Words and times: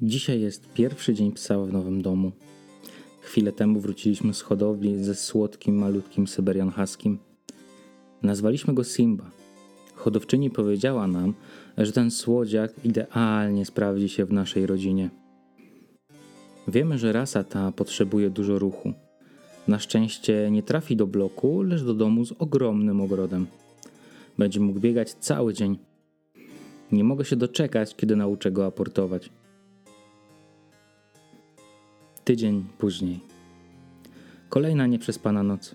Dzisiaj 0.00 0.40
jest 0.40 0.72
pierwszy 0.72 1.14
dzień 1.14 1.32
psa 1.32 1.58
w 1.58 1.72
nowym 1.72 2.02
domu. 2.02 2.32
Chwilę 3.20 3.52
temu 3.52 3.80
wróciliśmy 3.80 4.34
z 4.34 4.40
hodowli 4.40 5.04
ze 5.04 5.14
słodkim, 5.14 5.78
malutkim 5.78 6.26
Syberian 6.26 6.70
Huskim. 6.70 7.18
Nazwaliśmy 8.22 8.74
go 8.74 8.84
Simba. 8.84 9.30
Hodowczyni 9.94 10.50
powiedziała 10.50 11.06
nam, 11.06 11.34
że 11.78 11.92
ten 11.92 12.10
słodziak 12.10 12.72
idealnie 12.84 13.66
sprawdzi 13.66 14.08
się 14.08 14.24
w 14.24 14.32
naszej 14.32 14.66
rodzinie. 14.66 15.10
Wiemy, 16.68 16.98
że 16.98 17.12
rasa 17.12 17.44
ta 17.44 17.72
potrzebuje 17.72 18.30
dużo 18.30 18.58
ruchu. 18.58 18.92
Na 19.68 19.78
szczęście 19.78 20.48
nie 20.50 20.62
trafi 20.62 20.96
do 20.96 21.06
bloku, 21.06 21.62
lecz 21.62 21.82
do 21.82 21.94
domu 21.94 22.24
z 22.24 22.32
ogromnym 22.38 23.00
ogrodem. 23.00 23.46
Będzie 24.38 24.60
mógł 24.60 24.80
biegać 24.80 25.14
cały 25.14 25.54
dzień. 25.54 25.78
Nie 26.92 27.04
mogę 27.04 27.24
się 27.24 27.36
doczekać, 27.36 27.96
kiedy 27.96 28.16
nauczę 28.16 28.52
go 28.52 28.66
aportować. 28.66 29.30
Tydzień 32.24 32.64
później. 32.78 33.20
Kolejna 34.48 34.86
nieprzespana 34.86 35.42
noc. 35.42 35.74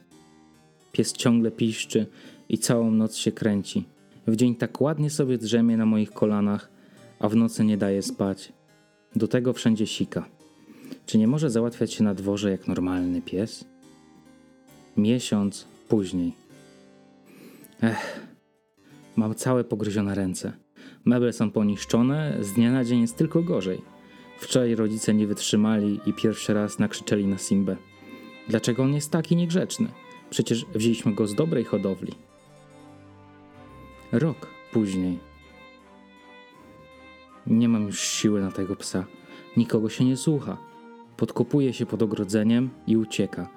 Pies 0.92 1.14
ciągle 1.14 1.52
piszczy 1.52 2.06
i 2.50 2.58
całą 2.58 2.92
noc 2.92 3.16
się 3.16 3.32
kręci. 3.32 3.84
W 4.28 4.36
dzień 4.36 4.56
tak 4.56 4.82
ładnie 4.82 5.10
sobie 5.10 5.38
drzemie 5.38 5.78
na 5.78 5.86
moich 5.86 6.12
kolanach, 6.12 6.70
a 7.20 7.30
w 7.30 7.36
nocy 7.36 7.64
nie 7.64 7.78
daje 7.78 8.02
spać. 8.02 8.54
Do 9.16 9.28
tego 9.28 9.54
wszędzie 9.54 9.88
sika. 9.88 10.26
Czy 11.06 11.18
nie 11.18 11.28
może 11.28 11.50
załatwiać 11.50 11.94
się 11.94 12.04
na 12.04 12.14
dworze 12.14 12.52
jak 12.52 12.68
normalny 12.68 13.22
pies? 13.22 13.66
Miesiąc 14.98 15.66
później. 15.88 16.34
Ech, 17.82 18.28
mam 19.16 19.36
całe 19.36 19.64
pogryzione 19.64 20.16
ręce. 20.16 20.54
Meble 21.06 21.34
są 21.34 21.52
poniszczone, 21.52 22.38
z 22.42 22.54
dnia 22.54 22.72
na 22.72 22.86
dzień 22.86 23.02
jest 23.02 23.18
tylko 23.18 23.44
gorzej. 23.44 23.82
Wczoraj 24.40 24.76
rodzice 24.76 25.14
nie 25.14 25.28
wytrzymali 25.28 26.00
i 26.06 26.14
pierwszy 26.14 26.54
raz 26.54 26.80
nakrzyczeli 26.80 27.28
na 27.28 27.38
Simbę. 27.38 27.76
Dlaczego 28.48 28.84
on 28.84 28.94
jest 28.94 29.12
taki 29.12 29.36
niegrzeczny? 29.36 29.88
Przecież 30.30 30.66
wzięliśmy 30.66 31.14
go 31.14 31.28
z 31.28 31.36
dobrej 31.36 31.64
hodowli. 31.64 32.14
Rok 34.12 34.48
później. 34.74 35.20
Nie 37.48 37.70
mam 37.70 37.86
już 37.86 38.00
siły 38.00 38.42
na 38.42 38.52
tego 38.52 38.76
psa. 38.76 39.06
Nikogo 39.58 39.90
się 39.90 40.06
nie 40.06 40.18
słucha. 40.18 40.58
Podkopuje 41.18 41.74
się 41.74 41.86
pod 41.86 42.04
ogrodzeniem 42.04 42.70
i 42.88 42.98
ucieka. 42.98 43.50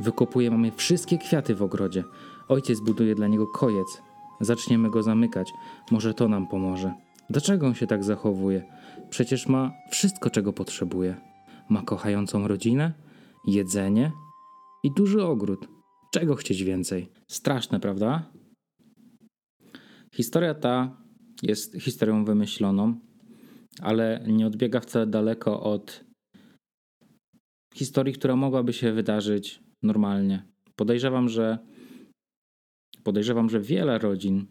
Wykopuje 0.00 0.50
mamy 0.50 0.72
wszystkie 0.72 1.18
kwiaty 1.18 1.54
w 1.54 1.62
ogrodzie. 1.62 2.04
Ojciec 2.48 2.80
buduje 2.80 3.14
dla 3.14 3.26
niego 3.26 3.46
kojec. 3.46 4.02
Zaczniemy 4.40 4.90
go 4.90 5.02
zamykać. 5.02 5.52
Może 5.90 6.14
to 6.14 6.28
nam 6.28 6.46
pomoże. 6.46 6.94
Dlaczego 7.30 7.66
on 7.66 7.74
się 7.74 7.86
tak 7.86 8.04
zachowuje? 8.04 8.79
Przecież 9.10 9.46
ma 9.46 9.72
wszystko, 9.90 10.30
czego 10.30 10.52
potrzebuje. 10.52 11.16
Ma 11.68 11.82
kochającą 11.82 12.48
rodzinę, 12.48 12.92
jedzenie 13.46 14.12
i 14.84 14.90
duży 14.96 15.24
ogród. 15.24 15.68
Czego 16.12 16.34
chcieć 16.34 16.62
więcej? 16.62 17.08
Straszne, 17.28 17.80
prawda? 17.80 18.32
Historia 20.14 20.54
ta 20.54 21.02
jest 21.42 21.74
historią 21.80 22.24
wymyśloną, 22.24 23.00
ale 23.82 24.24
nie 24.26 24.46
odbiega 24.46 24.80
wcale 24.80 25.06
daleko 25.06 25.62
od 25.62 26.04
historii, 27.74 28.14
która 28.14 28.36
mogłaby 28.36 28.72
się 28.72 28.92
wydarzyć 28.92 29.62
normalnie. 29.82 30.48
Podejrzewam, 30.76 31.28
że 31.28 31.58
podejrzewam, 33.04 33.50
że 33.50 33.60
wiele 33.60 33.98
rodzin 33.98 34.46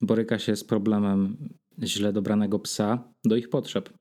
boryka 0.00 0.38
się 0.38 0.56
z 0.56 0.64
problemem 0.64 1.48
źle 1.82 2.12
dobranego 2.12 2.58
psa 2.58 3.12
do 3.24 3.36
ich 3.36 3.48
potrzeb. 3.50 3.92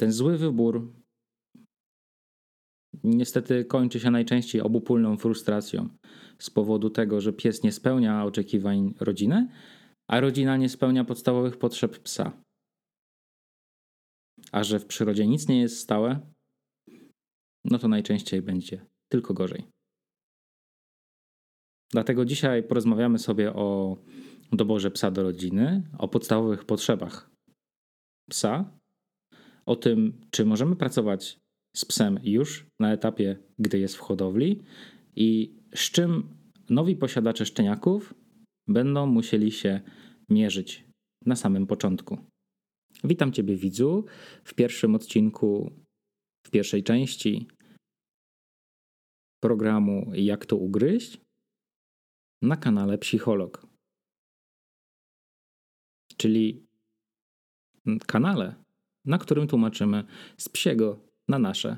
Ten 0.00 0.12
zły 0.12 0.38
wybór 0.38 0.92
niestety 3.04 3.64
kończy 3.64 4.00
się 4.00 4.10
najczęściej 4.10 4.60
obopólną 4.60 5.16
frustracją 5.16 5.88
z 6.38 6.50
powodu 6.50 6.90
tego, 6.90 7.20
że 7.20 7.32
pies 7.32 7.62
nie 7.62 7.72
spełnia 7.72 8.24
oczekiwań 8.24 8.94
rodziny, 9.00 9.48
a 10.08 10.20
rodzina 10.20 10.56
nie 10.56 10.68
spełnia 10.68 11.04
podstawowych 11.04 11.56
potrzeb 11.56 11.98
psa. 11.98 12.42
A 14.52 14.64
że 14.64 14.78
w 14.78 14.86
przyrodzie 14.86 15.26
nic 15.26 15.48
nie 15.48 15.60
jest 15.60 15.78
stałe, 15.78 16.20
no 17.64 17.78
to 17.78 17.88
najczęściej 17.88 18.42
będzie 18.42 18.86
tylko 19.08 19.34
gorzej. 19.34 19.64
Dlatego 21.92 22.24
dzisiaj 22.24 22.62
porozmawiamy 22.62 23.18
sobie 23.18 23.52
o 23.54 23.96
doborze 24.52 24.90
psa 24.90 25.10
do 25.10 25.22
rodziny, 25.22 25.82
o 25.98 26.08
podstawowych 26.08 26.64
potrzebach 26.64 27.30
psa, 28.30 28.78
o 29.66 29.76
tym, 29.76 30.20
czy 30.30 30.44
możemy 30.44 30.76
pracować 30.76 31.38
z 31.76 31.84
psem 31.84 32.20
już 32.22 32.66
na 32.80 32.92
etapie, 32.92 33.38
gdy 33.58 33.78
jest 33.78 33.96
w 33.96 34.00
hodowli 34.00 34.62
i 35.16 35.56
z 35.74 35.90
czym 35.90 36.36
nowi 36.70 36.96
posiadacze 36.96 37.46
szczeniaków 37.46 38.14
będą 38.68 39.06
musieli 39.06 39.52
się 39.52 39.80
mierzyć 40.28 40.84
na 41.26 41.36
samym 41.36 41.66
początku. 41.66 42.18
Witam 43.04 43.32
Ciebie, 43.32 43.56
widzu, 43.56 44.04
w 44.44 44.54
pierwszym 44.54 44.94
odcinku, 44.94 45.72
w 46.46 46.50
pierwszej 46.50 46.82
części 46.82 47.48
programu 49.42 50.10
Jak 50.14 50.46
to 50.46 50.56
ugryźć 50.56 51.20
na 52.42 52.56
kanale 52.56 52.98
Psycholog. 52.98 53.69
Czyli 56.20 56.66
kanale, 58.06 58.54
na 59.04 59.18
którym 59.18 59.46
tłumaczymy 59.48 60.04
z 60.36 60.48
psiego 60.48 61.00
na 61.28 61.38
nasze. 61.38 61.76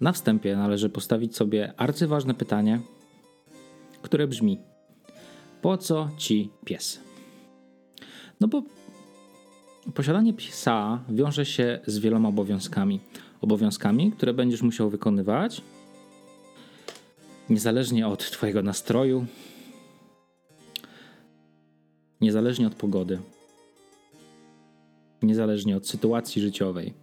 Na 0.00 0.12
wstępie 0.12 0.56
należy 0.56 0.88
postawić 0.88 1.36
sobie 1.36 1.74
arcyważne 1.76 2.34
pytanie, 2.34 2.80
które 4.02 4.26
brzmi: 4.28 4.58
Po 5.62 5.78
co 5.78 6.10
ci 6.16 6.50
pies? 6.64 7.00
No 8.40 8.48
bo 8.48 8.62
posiadanie 9.94 10.34
psa 10.34 11.04
wiąże 11.08 11.46
się 11.46 11.80
z 11.86 11.98
wieloma 11.98 12.28
obowiązkami. 12.28 13.00
Obowiązkami, 13.40 14.12
które 14.12 14.34
będziesz 14.34 14.62
musiał 14.62 14.90
wykonywać 14.90 15.62
niezależnie 17.50 18.06
od 18.06 18.30
Twojego 18.30 18.62
nastroju, 18.62 19.26
niezależnie 22.20 22.66
od 22.66 22.74
pogody, 22.74 23.18
niezależnie 25.22 25.76
od 25.76 25.88
sytuacji 25.88 26.42
życiowej. 26.42 26.94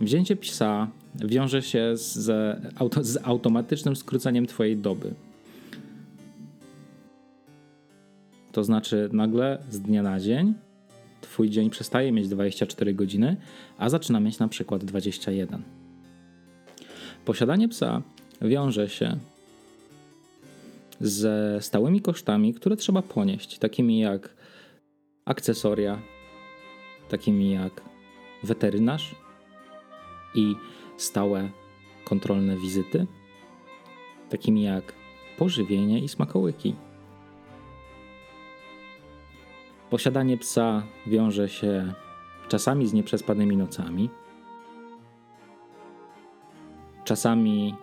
Wzięcie 0.00 0.36
psa 0.36 0.90
wiąże 1.14 1.62
się 1.62 1.96
z, 1.96 2.12
z 3.02 3.18
automatycznym 3.22 3.96
skróceniem 3.96 4.46
Twojej 4.46 4.76
doby. 4.76 5.14
To 8.52 8.64
znaczy, 8.64 9.08
nagle 9.12 9.58
z 9.70 9.80
dnia 9.80 10.02
na 10.02 10.20
dzień 10.20 10.54
Twój 11.20 11.50
dzień 11.50 11.70
przestaje 11.70 12.12
mieć 12.12 12.28
24 12.28 12.94
godziny, 12.94 13.36
a 13.78 13.88
zaczyna 13.88 14.20
mieć 14.20 14.38
na 14.38 14.48
przykład 14.48 14.84
21. 14.84 15.85
Posiadanie 17.26 17.68
psa 17.68 18.02
wiąże 18.42 18.88
się 18.88 19.18
ze 21.00 21.58
stałymi 21.60 22.00
kosztami, 22.00 22.54
które 22.54 22.76
trzeba 22.76 23.02
ponieść, 23.02 23.58
takimi 23.58 23.98
jak 23.98 24.34
akcesoria, 25.24 25.98
takimi 27.08 27.50
jak 27.50 27.82
weterynarz 28.42 29.14
i 30.34 30.54
stałe 30.96 31.50
kontrolne 32.04 32.56
wizyty, 32.56 33.06
takimi 34.30 34.62
jak 34.62 34.92
pożywienie 35.38 36.00
i 36.00 36.08
smakołyki. 36.08 36.74
Posiadanie 39.90 40.38
psa 40.38 40.82
wiąże 41.06 41.48
się 41.48 41.92
czasami 42.48 42.86
z 42.86 42.92
nieprzespanymi 42.92 43.56
nocami, 43.56 44.10
czasami 47.06 47.74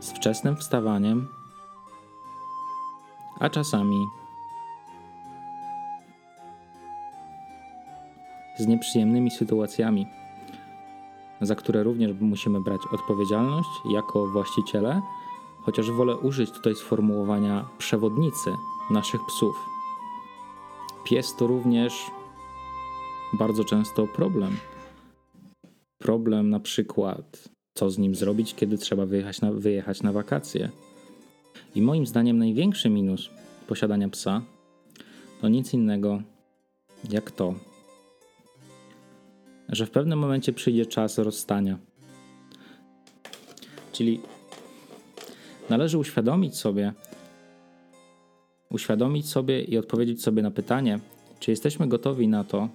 z 0.00 0.10
wczesnym 0.12 0.56
wstawaniem, 0.56 1.28
a 3.40 3.50
czasami 3.50 4.06
z 8.58 8.66
nieprzyjemnymi 8.66 9.30
sytuacjami, 9.30 10.06
za 11.40 11.54
które 11.54 11.82
również 11.82 12.10
musimy 12.20 12.60
brać 12.60 12.80
odpowiedzialność 12.92 13.68
jako 13.90 14.26
właściciele, 14.26 15.02
chociaż 15.62 15.90
wolę 15.90 16.16
użyć 16.16 16.50
tutaj 16.50 16.74
sformułowania 16.74 17.64
przewodnicy 17.78 18.52
naszych 18.90 19.20
psów. 19.26 19.56
Pies 21.04 21.36
to 21.36 21.46
również 21.46 22.10
bardzo 23.32 23.64
często 23.64 24.06
problem. 24.06 24.56
Problem 25.98 26.50
na 26.50 26.60
przykład 26.60 27.55
co 27.76 27.90
z 27.90 27.98
nim 27.98 28.14
zrobić, 28.14 28.54
kiedy 28.54 28.78
trzeba 28.78 29.06
wyjechać 29.06 29.40
na, 29.40 29.52
wyjechać 29.52 30.02
na 30.02 30.12
wakacje. 30.12 30.70
I 31.74 31.82
moim 31.82 32.06
zdaniem 32.06 32.38
największy 32.38 32.90
minus 32.90 33.30
posiadania 33.66 34.08
psa 34.08 34.42
to 35.40 35.48
nic 35.48 35.74
innego 35.74 36.22
jak 37.10 37.30
to, 37.30 37.54
że 39.68 39.86
w 39.86 39.90
pewnym 39.90 40.18
momencie 40.18 40.52
przyjdzie 40.52 40.86
czas 40.86 41.18
rozstania. 41.18 41.78
Czyli 43.92 44.20
należy 45.70 45.98
uświadomić 45.98 46.56
sobie, 46.56 46.92
uświadomić 48.70 49.28
sobie 49.28 49.62
i 49.62 49.78
odpowiedzieć 49.78 50.22
sobie 50.22 50.42
na 50.42 50.50
pytanie, 50.50 50.98
czy 51.40 51.50
jesteśmy 51.50 51.88
gotowi 51.88 52.28
na 52.28 52.44
to, 52.44 52.68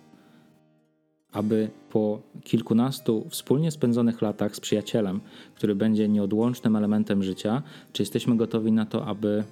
aby 1.32 1.70
po 1.90 2.22
kilkunastu 2.44 3.28
wspólnie 3.30 3.72
spędzonych 3.72 4.22
latach 4.22 4.56
z 4.56 4.60
przyjacielem, 4.60 5.22
który 5.56 5.76
będzie 5.76 6.10
nieodłącznym 6.10 6.76
elementem 6.76 7.24
życia, 7.24 7.64
czy 7.94 8.02
jesteśmy 8.02 8.38
gotowi 8.38 8.72
na 8.72 8.86
to, 8.86 9.06
aby 9.06 9.44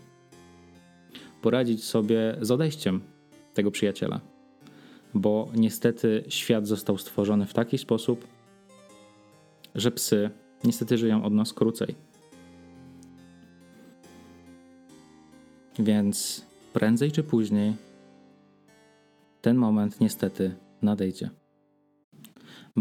poradzić 1.42 1.84
sobie 1.84 2.38
z 2.42 2.52
odejściem 2.52 3.02
tego 3.54 3.72
przyjaciela? 3.72 4.20
Bo 5.14 5.50
niestety 5.56 6.24
świat 6.28 6.68
został 6.68 6.98
stworzony 6.98 7.46
w 7.46 7.54
taki 7.54 7.78
sposób, 7.78 8.28
że 9.76 9.92
psy 9.92 10.30
niestety 10.64 10.98
żyją 10.98 11.24
od 11.24 11.34
nas 11.34 11.54
krócej. 11.54 11.96
Więc 15.80 16.46
prędzej 16.74 17.12
czy 17.12 17.24
później 17.24 17.74
ten 19.42 19.58
moment 19.58 20.02
niestety 20.02 20.56
nadejdzie. 20.82 21.30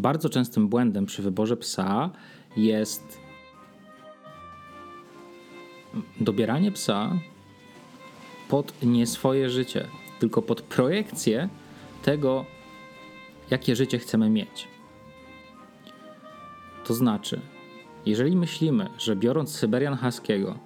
Bardzo 0.00 0.28
częstym 0.28 0.68
błędem 0.68 1.06
przy 1.06 1.22
wyborze 1.22 1.56
psa 1.56 2.10
jest 2.56 3.18
dobieranie 6.20 6.72
psa 6.72 7.18
pod 8.48 8.82
nie 8.82 9.06
swoje 9.06 9.50
życie, 9.50 9.88
tylko 10.18 10.42
pod 10.42 10.62
projekcję 10.62 11.48
tego, 12.02 12.44
jakie 13.50 13.76
życie 13.76 13.98
chcemy 13.98 14.30
mieć. 14.30 14.68
To 16.84 16.94
znaczy, 16.94 17.40
jeżeli 18.06 18.36
myślimy, 18.36 18.90
że 18.98 19.16
biorąc 19.16 19.50
Syberian 19.50 19.94
Haskiego 19.94 20.58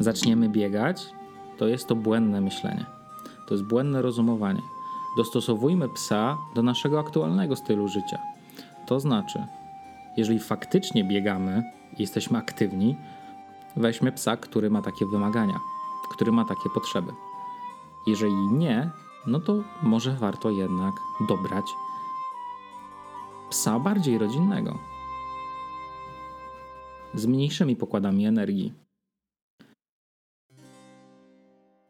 zaczniemy 0.00 0.48
biegać, 0.48 1.02
to 1.58 1.68
jest 1.68 1.86
to 1.86 1.94
błędne 1.94 2.40
myślenie. 2.40 2.86
To 3.48 3.54
jest 3.54 3.64
błędne 3.64 4.02
rozumowanie. 4.02 4.62
Dostosowujmy 5.16 5.88
psa 5.88 6.38
do 6.54 6.62
naszego 6.62 7.00
aktualnego 7.00 7.56
stylu 7.56 7.88
życia. 7.88 8.29
To 8.90 9.00
znaczy, 9.00 9.46
jeżeli 10.16 10.38
faktycznie 10.38 11.04
biegamy 11.04 11.72
i 11.98 12.00
jesteśmy 12.02 12.38
aktywni, 12.38 12.96
weźmy 13.76 14.12
psa, 14.12 14.36
który 14.36 14.70
ma 14.70 14.82
takie 14.82 15.06
wymagania, 15.06 15.60
który 16.10 16.32
ma 16.32 16.44
takie 16.44 16.70
potrzeby. 16.74 17.12
Jeżeli 18.06 18.46
nie, 18.52 18.90
no 19.26 19.40
to 19.40 19.62
może 19.82 20.12
warto 20.12 20.50
jednak 20.50 20.94
dobrać 21.28 21.64
psa 23.50 23.78
bardziej 23.78 24.18
rodzinnego, 24.18 24.78
z 27.14 27.26
mniejszymi 27.26 27.76
pokładami 27.76 28.26
energii. 28.26 28.72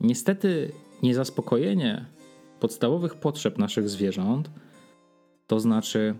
Niestety, 0.00 0.73
niezaspokojenie 1.02 2.05
podstawowych 2.61 3.14
potrzeb 3.14 3.58
naszych 3.58 3.88
zwierząt, 3.88 4.50
to 5.47 5.61
znaczy 5.61 6.14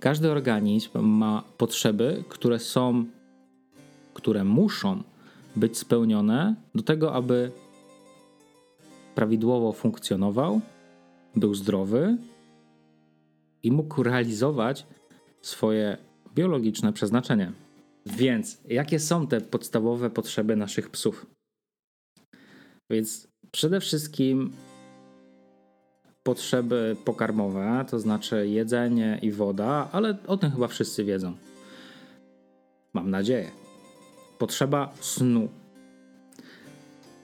każdy 0.00 0.30
organizm 0.30 0.98
ma 0.98 1.44
potrzeby, 1.58 2.24
które 2.28 2.58
są, 2.58 3.04
które 4.14 4.44
muszą 4.44 5.02
być 5.56 5.78
spełnione 5.78 6.54
do 6.74 6.82
tego, 6.82 7.12
aby 7.14 7.50
prawidłowo 9.14 9.72
funkcjonował, 9.72 10.60
był 11.36 11.54
zdrowy 11.54 12.16
i 13.62 13.72
mógł 13.72 14.02
realizować 14.02 14.86
swoje 15.42 15.96
biologiczne 16.34 16.92
przeznaczenie. 16.92 17.52
Więc 18.06 18.60
jakie 18.68 19.00
są 19.00 19.26
te 19.26 19.40
podstawowe 19.40 20.10
potrzeby 20.10 20.56
naszych 20.56 20.90
psów? 20.90 21.26
Więc 22.90 23.28
przede 23.50 23.80
wszystkim 23.80 24.52
potrzeby 26.26 26.96
pokarmowe, 27.04 27.84
to 27.90 27.98
znaczy 27.98 28.48
jedzenie 28.48 29.18
i 29.22 29.32
woda, 29.32 29.88
ale 29.92 30.16
o 30.26 30.36
tym 30.36 30.50
chyba 30.50 30.68
wszyscy 30.68 31.04
wiedzą. 31.04 31.32
Mam 32.92 33.10
nadzieję. 33.10 33.50
Potrzeba 34.38 34.92
snu. 35.00 35.48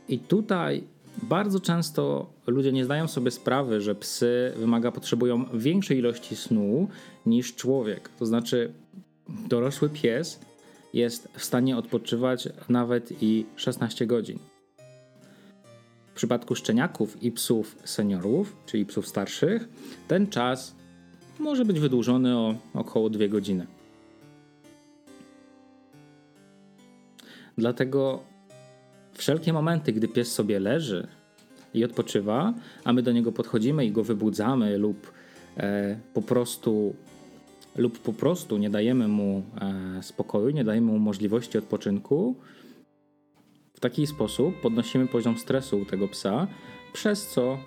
I 0.09 0.19
tutaj 0.19 0.85
bardzo 1.23 1.61
często 1.61 2.31
ludzie 2.47 2.73
nie 2.73 2.85
zdają 2.85 3.09
sobie 3.09 3.31
sprawy, 3.31 3.81
że 3.81 3.95
psy 3.95 4.53
wymaga, 4.57 4.93
potrzebują 4.93 5.45
większej 5.55 5.99
ilości 5.99 6.37
snu 6.37 6.89
niż 7.27 7.55
człowiek. 7.55 8.09
To 8.19 8.27
znaczy, 8.27 8.73
dorosły 9.49 9.89
pies 9.89 10.41
jest 10.95 11.29
w 11.37 11.45
stanie 11.45 11.77
odpoczywać 11.77 12.49
nawet 12.69 13.23
i 13.23 13.47
16 13.57 14.07
godzin. 14.07 14.52
W 16.13 16.15
przypadku 16.15 16.55
szczeniaków 16.55 17.23
i 17.23 17.33
psów 17.33 17.77
seniorów, 17.85 18.57
czyli 18.67 18.87
psów 18.87 19.09
starszych, 19.09 19.69
ten 20.09 20.27
czas 20.27 20.75
może 21.39 21.65
być 21.65 21.81
wydłużony 21.81 22.37
o 22.37 22.55
około 22.75 23.11
2 23.11 23.29
godziny. 23.29 23.67
Dlatego 27.59 28.21
wszelkie 29.13 29.53
momenty, 29.53 29.93
gdy 29.93 30.09
pies 30.09 30.33
sobie 30.33 30.61
leży 30.61 31.07
i 31.75 31.85
odpoczywa, 31.85 32.55
a 32.85 32.93
my 32.93 33.03
do 33.03 33.13
niego 33.13 33.33
podchodzimy 33.33 33.87
i 33.87 33.93
go 33.93 34.05
wybudzamy 34.05 34.79
lub 34.79 35.13
e, 35.57 35.97
po 36.15 36.23
prostu 36.23 36.95
lub 37.77 37.99
po 37.99 38.13
prostu 38.13 38.59
nie 38.59 38.71
dajemy 38.71 39.09
mu 39.09 39.43
e, 39.99 40.03
spokoju, 40.03 40.51
nie 40.51 40.65
dajemy 40.65 40.93
mu 40.93 40.99
możliwości 40.99 41.59
odpoczynku, 41.59 42.35
taki 43.83 44.07
sposób 44.07 44.61
podnosimy 44.61 45.07
poziom 45.07 45.39
stresu 45.39 45.79
u 45.79 45.85
tego 45.85 46.09
psa, 46.09 46.47
przez 46.93 47.29
co 47.29 47.59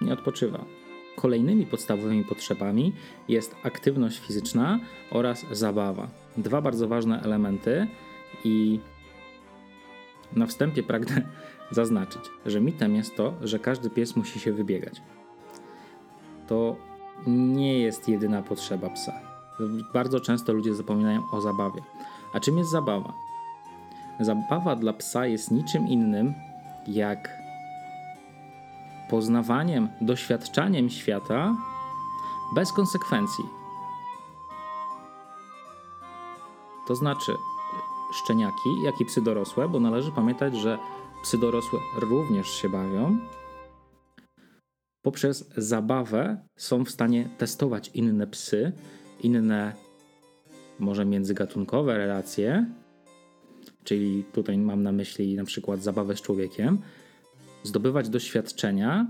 nie 0.00 0.12
odpoczywa. 0.12 0.64
Kolejnymi 1.16 1.66
podstawowymi 1.66 2.24
potrzebami 2.24 2.92
jest 3.28 3.56
aktywność 3.62 4.18
fizyczna 4.18 4.80
oraz 5.10 5.46
zabawa. 5.52 6.08
Dwa 6.36 6.60
bardzo 6.60 6.88
ważne 6.88 7.22
elementy 7.22 7.86
i 8.44 8.80
na 10.32 10.46
wstępie 10.46 10.82
pragnę 10.82 11.22
zaznaczyć, 11.70 12.22
że 12.46 12.60
mitem 12.60 12.94
jest 12.96 13.16
to, 13.16 13.34
że 13.42 13.58
każdy 13.58 13.90
pies 13.90 14.16
musi 14.16 14.40
się 14.40 14.52
wybiegać. 14.52 15.02
To 16.48 16.76
nie 17.26 17.78
jest 17.78 18.08
jedyna 18.08 18.42
potrzeba 18.42 18.90
psa. 18.90 19.12
Bardzo 19.94 20.20
często 20.20 20.52
ludzie 20.52 20.74
zapominają 20.74 21.22
o 21.32 21.40
zabawie. 21.40 21.82
A 22.32 22.40
czym 22.40 22.58
jest 22.58 22.70
zabawa? 22.70 23.23
Zabawa 24.20 24.76
dla 24.76 24.92
psa 24.92 25.26
jest 25.26 25.50
niczym 25.50 25.88
innym 25.88 26.34
jak 26.86 27.44
poznawaniem, 29.10 29.88
doświadczaniem 30.00 30.90
świata 30.90 31.56
bez 32.54 32.72
konsekwencji. 32.72 33.44
To 36.86 36.94
znaczy, 36.94 37.32
szczeniaki, 38.12 38.82
jak 38.84 39.00
i 39.00 39.04
psy 39.04 39.22
dorosłe, 39.22 39.68
bo 39.68 39.80
należy 39.80 40.12
pamiętać, 40.12 40.56
że 40.56 40.78
psy 41.22 41.38
dorosłe 41.38 41.78
również 41.98 42.50
się 42.50 42.68
bawią, 42.68 43.18
poprzez 45.02 45.50
zabawę 45.56 46.46
są 46.56 46.84
w 46.84 46.90
stanie 46.90 47.28
testować 47.38 47.90
inne 47.94 48.26
psy, 48.26 48.72
inne 49.20 49.72
może 50.78 51.04
międzygatunkowe 51.04 51.98
relacje, 51.98 52.66
czyli 53.84 54.24
tutaj 54.32 54.58
mam 54.58 54.82
na 54.82 54.92
myśli 54.92 55.34
na 55.34 55.44
przykład 55.44 55.82
zabawę 55.82 56.16
z 56.16 56.22
człowiekiem, 56.22 56.78
zdobywać 57.62 58.08
doświadczenia 58.08 59.06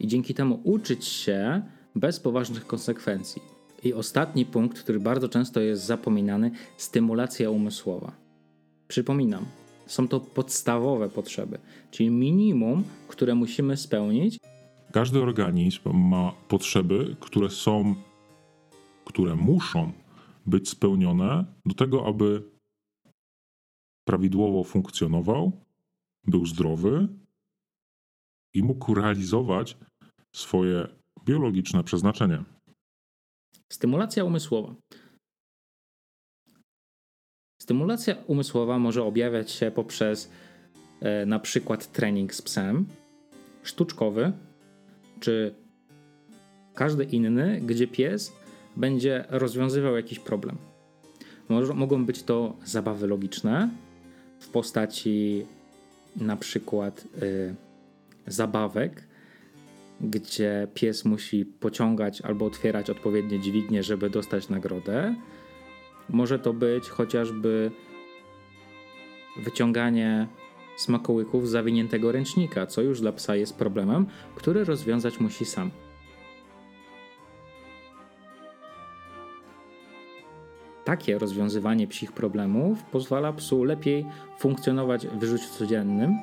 i 0.00 0.06
dzięki 0.06 0.34
temu 0.34 0.60
uczyć 0.64 1.04
się 1.04 1.62
bez 1.94 2.20
poważnych 2.20 2.66
konsekwencji. 2.66 3.42
I 3.84 3.92
ostatni 3.94 4.46
punkt, 4.46 4.78
który 4.78 5.00
bardzo 5.00 5.28
często 5.28 5.60
jest 5.60 5.84
zapominany, 5.84 6.50
stymulacja 6.76 7.50
umysłowa. 7.50 8.12
Przypominam, 8.88 9.44
są 9.86 10.08
to 10.08 10.20
podstawowe 10.20 11.08
potrzeby, 11.08 11.58
czyli 11.90 12.10
minimum, 12.10 12.84
które 13.08 13.34
musimy 13.34 13.76
spełnić. 13.76 14.38
Każdy 14.92 15.22
organizm 15.22 15.80
ma 15.92 16.32
potrzeby, 16.48 17.16
które 17.20 17.50
są, 17.50 17.94
które 19.04 19.34
muszą 19.34 19.92
być 20.46 20.68
spełnione 20.68 21.44
do 21.66 21.74
tego, 21.74 22.06
aby 22.06 22.42
prawidłowo 24.06 24.64
funkcjonował, 24.64 25.52
był 26.24 26.46
zdrowy 26.46 27.08
i 28.54 28.62
mógł 28.62 28.94
realizować 28.94 29.76
swoje 30.34 30.88
biologiczne 31.24 31.84
przeznaczenie. 31.84 32.44
Stymulacja 33.72 34.24
umysłowa. 34.24 34.74
Stymulacja 37.62 38.16
umysłowa 38.26 38.78
może 38.78 39.04
objawiać 39.04 39.50
się 39.50 39.70
poprzez 39.70 40.30
e, 41.00 41.26
na 41.26 41.38
przykład 41.38 41.92
trening 41.92 42.34
z 42.34 42.42
psem, 42.42 42.86
sztuczkowy, 43.62 44.32
czy 45.20 45.54
każdy 46.74 47.04
inny, 47.04 47.60
gdzie 47.60 47.86
pies 47.86 48.32
będzie 48.76 49.24
rozwiązywał 49.28 49.96
jakiś 49.96 50.18
problem. 50.18 50.56
Mogą 51.74 52.04
być 52.04 52.22
to 52.22 52.56
zabawy 52.64 53.06
logiczne 53.06 53.70
w 54.46 54.48
postaci 54.48 55.46
na 56.16 56.36
przykład 56.36 57.04
y, 57.22 57.54
zabawek, 58.26 59.02
gdzie 60.00 60.68
pies 60.74 61.04
musi 61.04 61.44
pociągać 61.44 62.20
albo 62.20 62.46
otwierać 62.46 62.90
odpowiednie 62.90 63.40
dźwignie, 63.40 63.82
żeby 63.82 64.10
dostać 64.10 64.48
nagrodę. 64.48 65.14
Może 66.08 66.38
to 66.38 66.52
być 66.52 66.88
chociażby 66.88 67.70
wyciąganie 69.36 70.26
smakołyków 70.76 71.48
zawiniętego 71.48 72.12
ręcznika, 72.12 72.66
co 72.66 72.82
już 72.82 73.00
dla 73.00 73.12
psa 73.12 73.36
jest 73.36 73.56
problemem, 73.56 74.06
który 74.36 74.64
rozwiązać 74.64 75.20
musi 75.20 75.44
sam. 75.44 75.70
Takie 80.86 81.18
rozwiązywanie 81.18 81.86
psich 81.86 82.12
problemów 82.12 82.82
pozwala 82.82 83.32
psu 83.32 83.64
lepiej 83.64 84.06
funkcjonować 84.38 85.06
w 85.06 85.24
życiu 85.24 85.48
codziennym. 85.58 86.18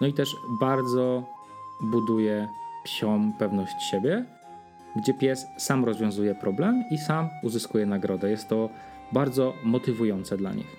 No 0.00 0.06
i 0.06 0.12
też 0.12 0.36
bardzo 0.60 1.24
buduje 1.80 2.48
psią 2.84 3.32
pewność 3.38 3.82
siebie, 3.90 4.24
gdzie 4.96 5.14
pies 5.14 5.46
sam 5.58 5.84
rozwiązuje 5.84 6.34
problem 6.34 6.84
i 6.90 6.98
sam 6.98 7.28
uzyskuje 7.42 7.86
nagrodę. 7.86 8.30
Jest 8.30 8.48
to 8.48 8.68
bardzo 9.12 9.54
motywujące 9.64 10.36
dla 10.36 10.52
nich. 10.52 10.76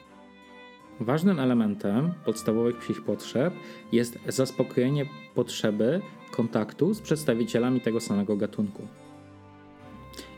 Ważnym 1.00 1.40
elementem 1.40 2.14
podstawowych 2.26 2.78
psich 2.78 3.06
potrzeb 3.06 3.54
jest 3.92 4.20
zaspokojenie 4.28 5.06
potrzeby 5.36 6.02
kontaktu 6.32 6.94
z 6.94 7.02
przedstawicielami 7.02 7.82
tego 7.82 8.00
samego 8.00 8.38
gatunku. 8.38 8.88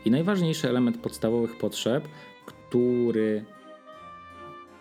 I 0.04 0.10
najważniejszy 0.10 0.68
element 0.68 0.98
podstawowych 0.98 1.58
potrzeb, 1.58 2.08
który 2.46 3.44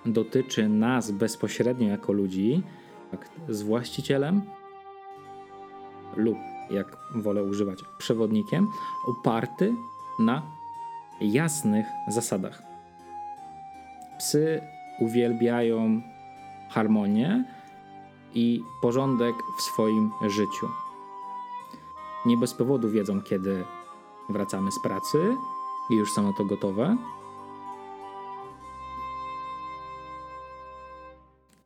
dotyczy 0.05 0.69
nas 0.69 1.11
bezpośrednio 1.11 1.87
jako 1.87 2.13
ludzi, 2.13 2.63
z 3.49 3.61
właścicielem 3.61 4.41
lub, 6.15 6.37
jak 6.69 6.97
wolę 7.15 7.43
używać, 7.43 7.79
przewodnikiem, 7.97 8.67
oparty 9.07 9.73
na 10.19 10.41
jasnych 11.21 11.85
zasadach. 12.07 12.63
Psy 14.17 14.61
uwielbiają 14.99 16.01
harmonię 16.69 17.45
i 18.33 18.63
porządek 18.81 19.35
w 19.57 19.61
swoim 19.61 20.11
życiu. 20.27 20.69
Nie 22.25 22.37
bez 22.37 22.53
powodu 22.53 22.89
wiedzą, 22.89 23.21
kiedy 23.21 23.63
wracamy 24.29 24.71
z 24.71 24.79
pracy 24.79 25.35
i 25.89 25.95
już 25.95 26.13
są 26.13 26.33
to 26.33 26.45
gotowe. 26.45 26.97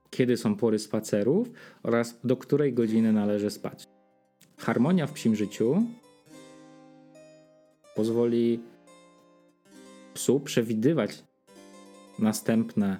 Kiedy 0.10 0.38
są 0.38 0.56
pory 0.56 0.80
spacerów 0.80 1.48
oraz 1.84 2.20
do 2.24 2.38
której 2.38 2.74
godziny 2.74 3.14
należy 3.14 3.50
spać. 3.52 3.84
Harmonia 4.58 5.08
w 5.08 5.14
psim 5.14 5.36
życiu 5.36 5.84
pozwoli 7.96 8.60
psu 10.14 10.40
przewidywać 10.40 11.24
następne 12.20 12.98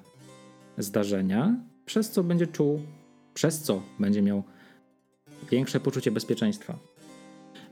zdarzenia, 0.78 1.56
przez 1.86 2.12
co 2.12 2.24
będzie 2.24 2.48
czuł, 2.48 2.82
przez 3.34 3.62
co 3.62 3.82
będzie 4.00 4.22
miał 4.22 4.44
większe 5.52 5.80
poczucie 5.80 6.12
bezpieczeństwa. 6.12 6.78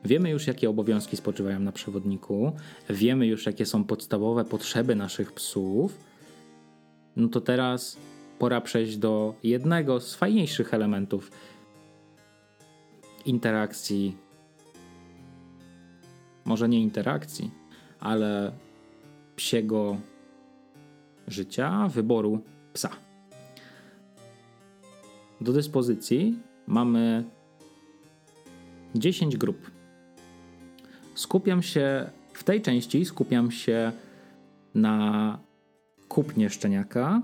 Wiemy 0.06 0.30
już, 0.30 0.48
jakie 0.48 0.70
obowiązki 0.70 1.18
spoczywają 1.18 1.60
na 1.60 1.72
przewodniku, 1.72 2.52
wiemy 2.90 3.28
już, 3.28 3.46
jakie 3.46 3.66
są 3.66 3.84
podstawowe 3.84 4.46
potrzeby 4.46 4.96
naszych 4.96 5.32
psów. 5.34 5.98
No 7.16 7.28
to 7.28 7.42
teraz 7.42 7.98
pora 8.40 8.62
przejść 8.62 8.98
do 8.98 9.36
jednego 9.44 10.00
z 10.00 10.16
fajniejszych 10.16 10.74
elementów 10.74 11.32
interakcji. 13.26 14.18
Może 16.46 16.70
nie 16.70 16.82
interakcji, 16.82 17.52
ale 18.00 18.52
psiego 19.36 19.98
życia, 21.28 21.88
wyboru 21.88 22.42
psa. 22.74 22.90
Do 25.42 25.54
dyspozycji 25.54 26.40
mamy 26.68 27.24
10 28.96 29.38
grup. 29.38 29.75
Skupiam 31.16 31.64
się 31.64 32.10
w 32.34 32.44
tej 32.44 32.62
części 32.62 33.06
skupiam 33.06 33.52
się 33.52 33.92
na 34.76 35.40
kupnie 36.08 36.50
szczeniaka, 36.50 37.22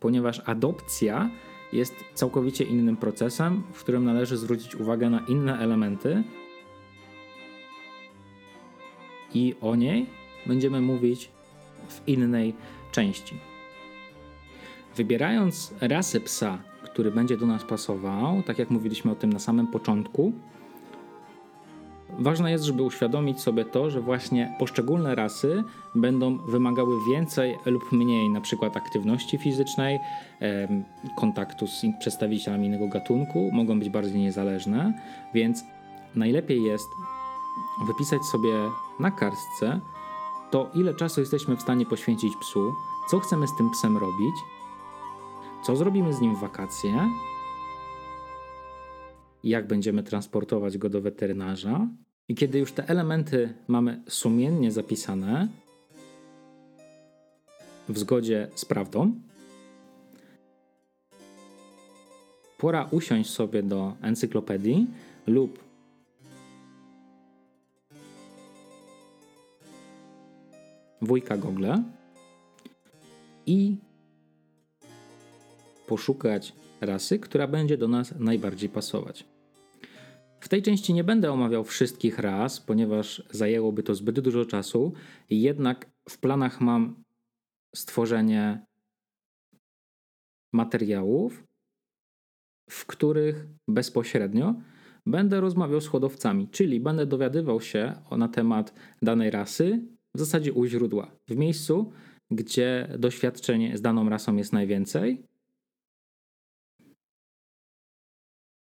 ponieważ 0.00 0.42
adopcja 0.46 1.30
jest 1.72 1.94
całkowicie 2.14 2.64
innym 2.64 2.96
procesem, 2.96 3.62
w 3.72 3.80
którym 3.80 4.04
należy 4.04 4.36
zwrócić 4.36 4.74
uwagę 4.74 5.10
na 5.10 5.20
inne 5.28 5.58
elementy 5.58 6.22
i 9.34 9.54
o 9.60 9.76
niej 9.76 10.06
będziemy 10.46 10.80
mówić 10.80 11.30
w 11.88 12.08
innej 12.08 12.54
części. 12.92 13.34
Wybierając 14.96 15.74
rasę 15.80 16.20
psa, 16.20 16.58
który 16.84 17.10
będzie 17.10 17.36
do 17.36 17.46
nas 17.46 17.64
pasował, 17.64 18.42
tak 18.42 18.58
jak 18.58 18.70
mówiliśmy 18.70 19.10
o 19.10 19.14
tym 19.14 19.32
na 19.32 19.38
samym 19.38 19.66
początku, 19.66 20.32
ważne 22.18 22.50
jest, 22.50 22.64
żeby 22.64 22.82
uświadomić 22.82 23.40
sobie 23.40 23.64
to, 23.64 23.90
że 23.90 24.00
właśnie 24.00 24.54
poszczególne 24.58 25.14
rasy 25.14 25.64
będą 25.94 26.38
wymagały 26.38 26.96
więcej 27.10 27.58
lub 27.66 27.92
mniej 27.92 28.30
na 28.30 28.40
przykład 28.40 28.76
aktywności 28.76 29.38
fizycznej, 29.38 29.98
kontaktu 31.16 31.66
z 31.66 31.82
przedstawicielami 32.00 32.66
innego 32.66 32.88
gatunku, 32.88 33.50
mogą 33.52 33.78
być 33.78 33.90
bardziej 33.90 34.20
niezależne, 34.20 34.92
więc 35.34 35.64
najlepiej 36.14 36.62
jest 36.62 36.88
wypisać 37.86 38.22
sobie 38.22 38.52
na 39.00 39.10
kartce 39.10 39.80
to, 40.50 40.70
ile 40.74 40.94
czasu 40.94 41.20
jesteśmy 41.20 41.56
w 41.56 41.62
stanie 41.62 41.86
poświęcić 41.86 42.36
psu, 42.36 42.72
co 43.10 43.18
chcemy 43.18 43.48
z 43.48 43.56
tym 43.56 43.70
psem 43.70 43.96
robić, 43.96 44.34
co 45.62 45.76
zrobimy 45.76 46.12
z 46.12 46.20
nim 46.20 46.36
w 46.36 46.40
wakacje, 46.40 47.08
jak 49.44 49.66
będziemy 49.66 50.02
transportować 50.02 50.78
go 50.78 50.88
do 50.88 51.00
weterynarza. 51.00 51.88
I 52.28 52.34
kiedy 52.34 52.58
już 52.58 52.72
te 52.72 52.88
elementy 52.88 53.54
mamy 53.68 54.02
sumiennie 54.08 54.72
zapisane, 54.72 55.48
w 57.88 57.98
zgodzie 57.98 58.48
z 58.54 58.64
prawdą, 58.64 59.12
pora 62.58 62.88
usiąść 62.90 63.30
sobie 63.30 63.62
do 63.62 63.96
encyklopedii 64.02 64.86
lub 65.26 65.58
wujka 71.02 71.36
Google 71.36 71.66
i 73.46 73.76
poszukać 75.86 76.52
rasy, 76.80 77.18
która 77.18 77.46
będzie 77.46 77.78
do 77.78 77.88
nas 77.88 78.14
najbardziej 78.18 78.68
pasować. 78.68 79.24
W 80.40 80.48
tej 80.48 80.62
części 80.62 80.94
nie 80.94 81.04
będę 81.04 81.32
omawiał 81.32 81.64
wszystkich 81.64 82.18
ras, 82.18 82.60
ponieważ 82.60 83.22
zajęłoby 83.30 83.82
to 83.82 83.94
zbyt 83.94 84.20
dużo 84.20 84.44
czasu, 84.44 84.92
jednak 85.30 85.90
w 86.08 86.18
planach 86.18 86.60
mam 86.60 87.04
stworzenie 87.74 88.66
materiałów, 90.52 91.44
w 92.70 92.86
których 92.86 93.46
bezpośrednio 93.68 94.54
będę 95.06 95.40
rozmawiał 95.40 95.80
z 95.80 95.86
hodowcami, 95.86 96.48
czyli 96.48 96.80
będę 96.80 97.06
dowiadywał 97.06 97.60
się 97.60 97.94
na 98.10 98.28
temat 98.28 98.74
danej 99.02 99.30
rasy 99.30 99.80
w 100.14 100.18
zasadzie 100.18 100.52
u 100.52 100.66
źródła, 100.66 101.10
w 101.28 101.36
miejscu, 101.36 101.92
gdzie 102.30 102.88
doświadczenie 102.98 103.78
z 103.78 103.82
daną 103.82 104.08
rasą 104.08 104.36
jest 104.36 104.52
najwięcej, 104.52 105.22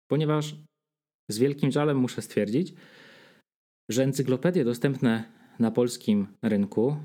ponieważ 0.08 0.56
z 1.32 1.38
wielkim 1.38 1.72
żalem 1.72 1.98
muszę 1.98 2.22
stwierdzić, 2.22 2.74
że 3.90 4.04
encyklopedie 4.04 4.66
dostępne 4.66 5.32
na 5.60 5.72
polskim 5.72 6.28
rynku, 6.42 6.98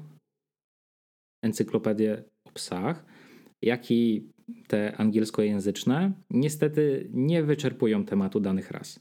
encyklopedie 1.44 2.24
o 2.44 2.50
psach, 2.52 3.04
jak 3.62 3.90
i 3.90 4.30
te 4.68 4.96
angielskojęzyczne, 4.96 6.12
niestety 6.30 7.10
nie 7.12 7.42
wyczerpują 7.42 8.04
tematu 8.04 8.40
danych 8.40 8.70
ras. 8.70 9.00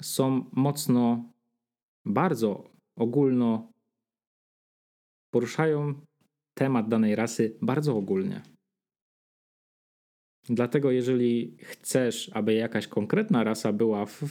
Są 0.00 0.50
mocno, 0.52 1.32
bardzo 2.06 2.70
ogólno 2.98 3.72
poruszają 5.34 5.94
temat 6.58 6.88
danej 6.88 7.16
rasy 7.16 7.58
bardzo 7.62 7.96
ogólnie. 7.96 8.42
Dlatego, 10.44 10.90
jeżeli 10.90 11.56
chcesz, 11.58 12.30
aby 12.34 12.54
jakaś 12.54 12.86
konkretna 12.86 13.44
rasa 13.44 13.72
była 13.72 14.06
w 14.06 14.22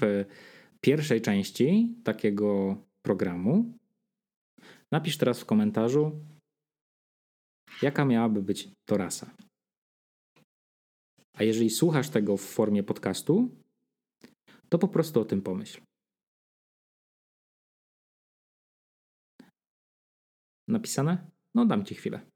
pierwszej 0.81 1.21
części 1.21 1.95
takiego 2.03 2.77
programu, 3.01 3.77
napisz 4.91 5.17
teraz 5.17 5.41
w 5.41 5.45
komentarzu, 5.45 6.25
jaka 7.81 8.05
miałaby 8.05 8.41
być 8.41 8.69
to 8.85 8.97
rasa. 8.97 9.35
A 11.33 11.43
jeżeli 11.43 11.69
słuchasz 11.69 12.09
tego 12.09 12.37
w 12.37 12.41
formie 12.41 12.83
podcastu, 12.83 13.49
to 14.69 14.79
po 14.79 14.87
prostu 14.87 15.21
o 15.21 15.25
tym 15.25 15.41
pomyśl. 15.41 15.81
Napisane? 20.67 21.29
No, 21.55 21.65
dam 21.65 21.85
ci 21.85 21.95
chwilę. 21.95 22.30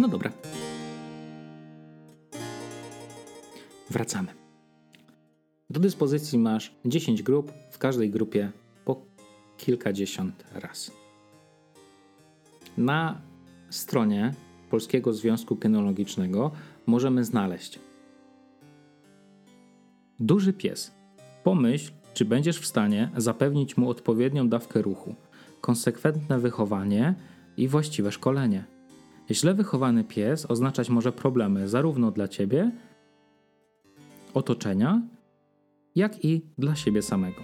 No 0.00 0.08
dobra. 0.08 0.32
Wracamy. 3.90 4.28
Do 5.70 5.80
dyspozycji 5.80 6.38
masz 6.38 6.74
10 6.84 7.22
grup, 7.22 7.52
w 7.70 7.78
każdej 7.78 8.10
grupie 8.10 8.52
po 8.84 9.02
kilkadziesiąt 9.56 10.44
raz. 10.54 10.90
Na 12.76 13.20
stronie 13.70 14.34
Polskiego 14.70 15.12
Związku 15.12 15.56
Kynologicznego 15.56 16.50
możemy 16.86 17.24
znaleźć 17.24 17.78
duży 20.20 20.52
pies. 20.52 20.94
Pomyśl, 21.44 21.92
czy 22.14 22.24
będziesz 22.24 22.58
w 22.60 22.66
stanie 22.66 23.10
zapewnić 23.16 23.76
mu 23.76 23.90
odpowiednią 23.90 24.48
dawkę 24.48 24.82
ruchu, 24.82 25.14
konsekwentne 25.60 26.38
wychowanie 26.38 27.14
i 27.56 27.68
właściwe 27.68 28.12
szkolenie. 28.12 28.79
Źle 29.30 29.54
wychowany 29.54 30.04
pies 30.04 30.46
oznaczać 30.50 30.90
może 30.90 31.12
problemy 31.12 31.68
zarówno 31.68 32.10
dla 32.10 32.28
ciebie, 32.28 32.70
otoczenia, 34.34 35.02
jak 35.94 36.24
i 36.24 36.42
dla 36.58 36.76
siebie 36.76 37.02
samego. 37.02 37.42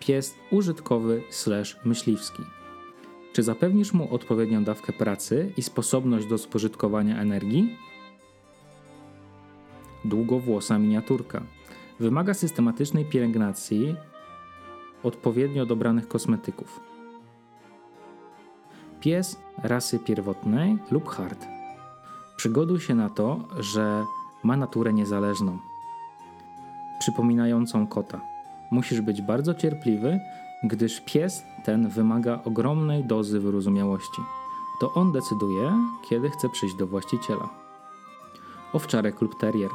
Pies 0.00 0.34
użytkowy 0.50 1.22
slash 1.30 1.76
myśliwski. 1.84 2.42
Czy 3.32 3.42
zapewnisz 3.42 3.92
mu 3.92 4.14
odpowiednią 4.14 4.64
dawkę 4.64 4.92
pracy 4.92 5.52
i 5.56 5.62
sposobność 5.62 6.26
do 6.26 6.38
spożytkowania 6.38 7.20
energii? 7.20 7.76
Długowłosa 10.04 10.78
miniaturka. 10.78 11.42
Wymaga 12.00 12.34
systematycznej 12.34 13.04
pielęgnacji 13.04 13.96
odpowiednio 15.02 15.66
dobranych 15.66 16.08
kosmetyków. 16.08 16.80
Pies 19.00 19.40
rasy 19.62 19.98
pierwotnej 19.98 20.78
lub 20.90 21.08
hard. 21.08 21.46
Przygotuj 22.36 22.80
się 22.80 22.94
na 22.94 23.10
to, 23.10 23.40
że 23.58 24.04
ma 24.42 24.56
naturę 24.56 24.92
niezależną, 24.92 25.58
przypominającą 26.98 27.86
kota. 27.86 28.20
Musisz 28.70 29.00
być 29.00 29.22
bardzo 29.22 29.54
cierpliwy, 29.54 30.20
gdyż 30.64 31.00
pies 31.00 31.42
ten 31.64 31.88
wymaga 31.88 32.40
ogromnej 32.44 33.04
dozy 33.04 33.40
wyrozumiałości. 33.40 34.22
To 34.80 34.94
on 34.94 35.12
decyduje, 35.12 35.72
kiedy 36.08 36.30
chce 36.30 36.48
przyjść 36.48 36.74
do 36.74 36.86
właściciela. 36.86 37.48
Owczarek 38.72 39.20
lub 39.20 39.38
terrier 39.40 39.70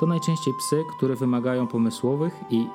to 0.00 0.06
najczęściej 0.06 0.54
psy, 0.54 0.84
które 0.96 1.16
wymagają 1.16 1.66
pomysłowych 1.66 2.40
i 2.50 2.66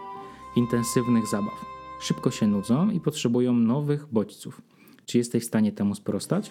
intensywnych 0.56 1.28
zabaw. 1.28 1.66
Szybko 2.00 2.32
się 2.32 2.48
nudzą 2.48 2.90
i 2.90 3.00
potrzebują 3.00 3.54
nowych 3.54 4.08
bodźców. 4.12 4.62
Czy 5.10 5.18
jesteś 5.18 5.44
w 5.44 5.48
stanie 5.48 5.72
temu 5.72 5.96
sprostać? 5.96 6.50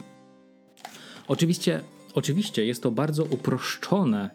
Oczywiście, 1.29 1.81
oczywiście 2.15 2.67
jest 2.67 2.83
to 2.83 2.91
bardzo 2.91 3.25
uproszczone, 3.25 4.31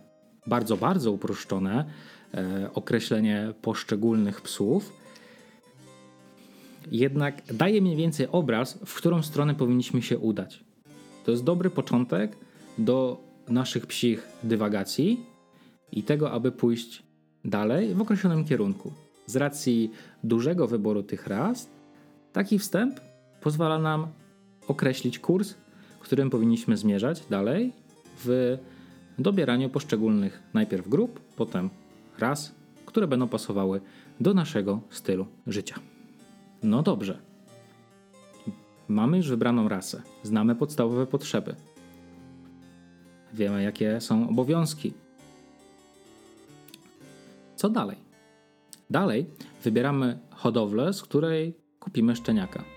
bardzo, 0.48 0.78
bardzo 0.78 1.12
uproszczone 1.12 1.86
e, 2.34 2.70
określenie 2.74 3.54
poszczególnych 3.62 4.42
psów. 4.42 4.94
Jednak 6.92 7.54
daje 7.54 7.82
mniej 7.82 7.96
więcej 7.96 8.28
obraz, 8.32 8.80
w 8.86 8.96
którą 8.96 9.24
stronę 9.24 9.56
powinniśmy 9.56 10.02
się 10.02 10.18
udać. 10.18 10.64
To 11.26 11.32
jest 11.32 11.44
dobry 11.44 11.70
początek 11.70 12.38
do 12.78 13.24
naszych 13.48 13.88
psich 13.88 14.28
dywagacji 14.44 15.26
i 15.92 16.04
tego, 16.04 16.32
aby 16.32 16.52
pójść 16.52 17.04
dalej 17.46 17.96
w 17.96 18.02
określonym 18.02 18.46
kierunku. 18.46 18.92
Z 19.26 19.36
racji 19.36 19.92
dużego 20.24 20.68
wyboru 20.68 21.04
tych 21.04 21.28
ras, 21.28 21.70
taki 22.34 22.60
wstęp 22.60 23.13
pozwala 23.44 23.80
nam 23.80 24.08
określić 24.68 25.20
kurs, 25.20 25.56
którym 26.00 26.30
powinniśmy 26.30 26.78
zmierzać 26.78 27.26
dalej 27.30 27.74
w 28.26 28.58
dobieraniu 29.20 29.70
poszczególnych 29.70 30.44
najpierw 30.54 30.88
grup, 30.88 31.20
potem 31.36 31.70
ras, 32.20 32.56
które 32.86 33.08
będą 33.08 33.28
pasowały 33.28 33.82
do 34.20 34.34
naszego 34.34 34.82
stylu 34.90 35.28
życia. 35.48 35.76
No 36.64 36.84
dobrze. 36.84 37.20
Mamy 38.88 39.18
już 39.18 39.30
wybraną 39.30 39.70
rasę, 39.70 40.02
znamy 40.24 40.56
podstawowe 40.56 41.08
potrzeby. 41.08 41.56
Wiemy, 43.34 43.64
jakie 43.64 44.02
są 44.02 44.30
obowiązki. 44.30 44.94
Co 47.56 47.70
dalej? 47.70 47.98
Dalej 48.90 49.26
wybieramy 49.64 50.20
hodowlę, 50.32 50.94
z 50.94 51.02
której 51.02 51.58
kupimy 51.80 52.16
szczeniaka. 52.16 52.73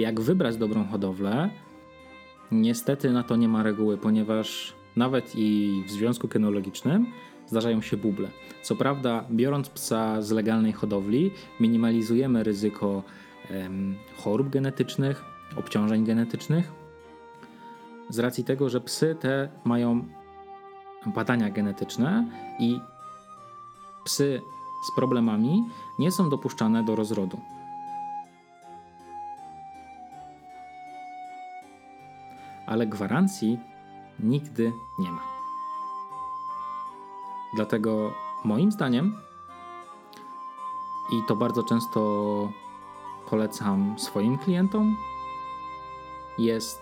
Jak 0.00 0.20
wybrać 0.20 0.56
dobrą 0.56 0.84
hodowlę? 0.84 1.50
Niestety 2.52 3.10
na 3.10 3.22
to 3.22 3.36
nie 3.36 3.48
ma 3.48 3.62
reguły, 3.62 3.98
ponieważ 3.98 4.74
nawet 4.96 5.32
i 5.34 5.82
w 5.86 5.90
związku 5.90 6.28
kynologicznym 6.28 7.06
zdarzają 7.46 7.80
się 7.80 7.96
buble. 7.96 8.28
Co 8.62 8.76
prawda, 8.76 9.24
biorąc 9.30 9.68
psa 9.68 10.22
z 10.22 10.30
legalnej 10.30 10.72
hodowli, 10.72 11.30
minimalizujemy 11.60 12.44
ryzyko 12.44 13.02
em, 13.50 13.96
chorób 14.16 14.48
genetycznych, 14.48 15.24
obciążeń 15.56 16.04
genetycznych, 16.04 16.72
z 18.10 18.18
racji 18.18 18.44
tego, 18.44 18.68
że 18.68 18.80
psy 18.80 19.16
te 19.20 19.48
mają 19.64 20.04
badania 21.06 21.50
genetyczne 21.50 22.26
i 22.58 22.80
psy 24.04 24.40
z 24.92 24.96
problemami 24.96 25.64
nie 25.98 26.10
są 26.12 26.30
dopuszczane 26.30 26.84
do 26.84 26.96
rozrodu. 26.96 27.40
Ale 32.70 32.86
gwarancji 32.86 33.58
nigdy 34.20 34.72
nie 34.98 35.12
ma. 35.12 35.22
Dlatego 37.54 38.14
moim 38.44 38.72
zdaniem, 38.72 39.16
i 41.12 41.26
to 41.28 41.36
bardzo 41.36 41.62
często 41.62 42.52
polecam 43.30 43.98
swoim 43.98 44.38
klientom, 44.38 44.96
jest 46.38 46.80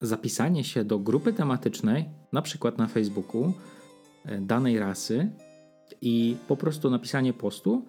zapisanie 0.00 0.64
się 0.64 0.84
do 0.84 0.98
grupy 0.98 1.32
tematycznej, 1.32 2.08
na 2.32 2.42
przykład 2.42 2.78
na 2.78 2.86
Facebooku, 2.86 3.52
e, 4.24 4.40
danej 4.40 4.78
rasy 4.78 5.30
i 6.00 6.36
po 6.48 6.56
prostu 6.56 6.90
napisanie 6.90 7.32
postu 7.32 7.86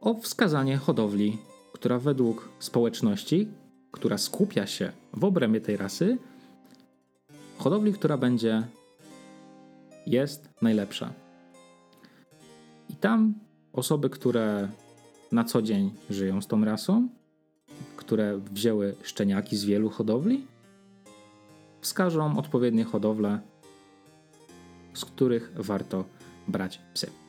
o 0.00 0.14
wskazanie 0.14 0.76
hodowli, 0.76 1.38
która 1.72 1.98
według 1.98 2.48
społeczności, 2.58 3.48
która 3.92 4.18
skupia 4.18 4.66
się 4.66 4.92
w 5.12 5.24
obrębie 5.24 5.60
tej 5.60 5.76
rasy, 5.76 6.18
hodowli, 7.58 7.92
która 7.92 8.18
będzie, 8.18 8.62
jest 10.06 10.48
najlepsza. 10.62 11.12
I 12.90 12.96
tam 12.96 13.34
osoby, 13.72 14.10
które 14.10 14.68
na 15.32 15.44
co 15.44 15.62
dzień 15.62 15.90
żyją 16.10 16.42
z 16.42 16.46
tą 16.46 16.64
rasą, 16.64 17.08
które 17.96 18.38
wzięły 18.38 18.94
szczeniaki 19.02 19.56
z 19.56 19.64
wielu 19.64 19.90
hodowli, 19.90 20.46
wskażą 21.80 22.38
odpowiednie 22.38 22.84
hodowle, 22.84 23.40
z 24.94 25.04
których 25.04 25.52
warto 25.56 26.04
brać 26.48 26.80
psy. 26.94 27.25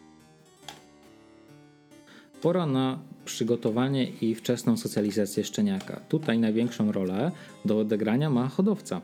Pora 2.41 2.65
na 2.65 2.99
przygotowanie 3.25 4.07
i 4.21 4.35
wczesną 4.35 4.77
socjalizację 4.77 5.43
szczeniaka. 5.43 5.99
Tutaj 6.09 6.39
największą 6.39 6.91
rolę 6.91 7.31
do 7.65 7.79
odegrania 7.79 8.29
ma 8.29 8.47
hodowca. 8.47 9.01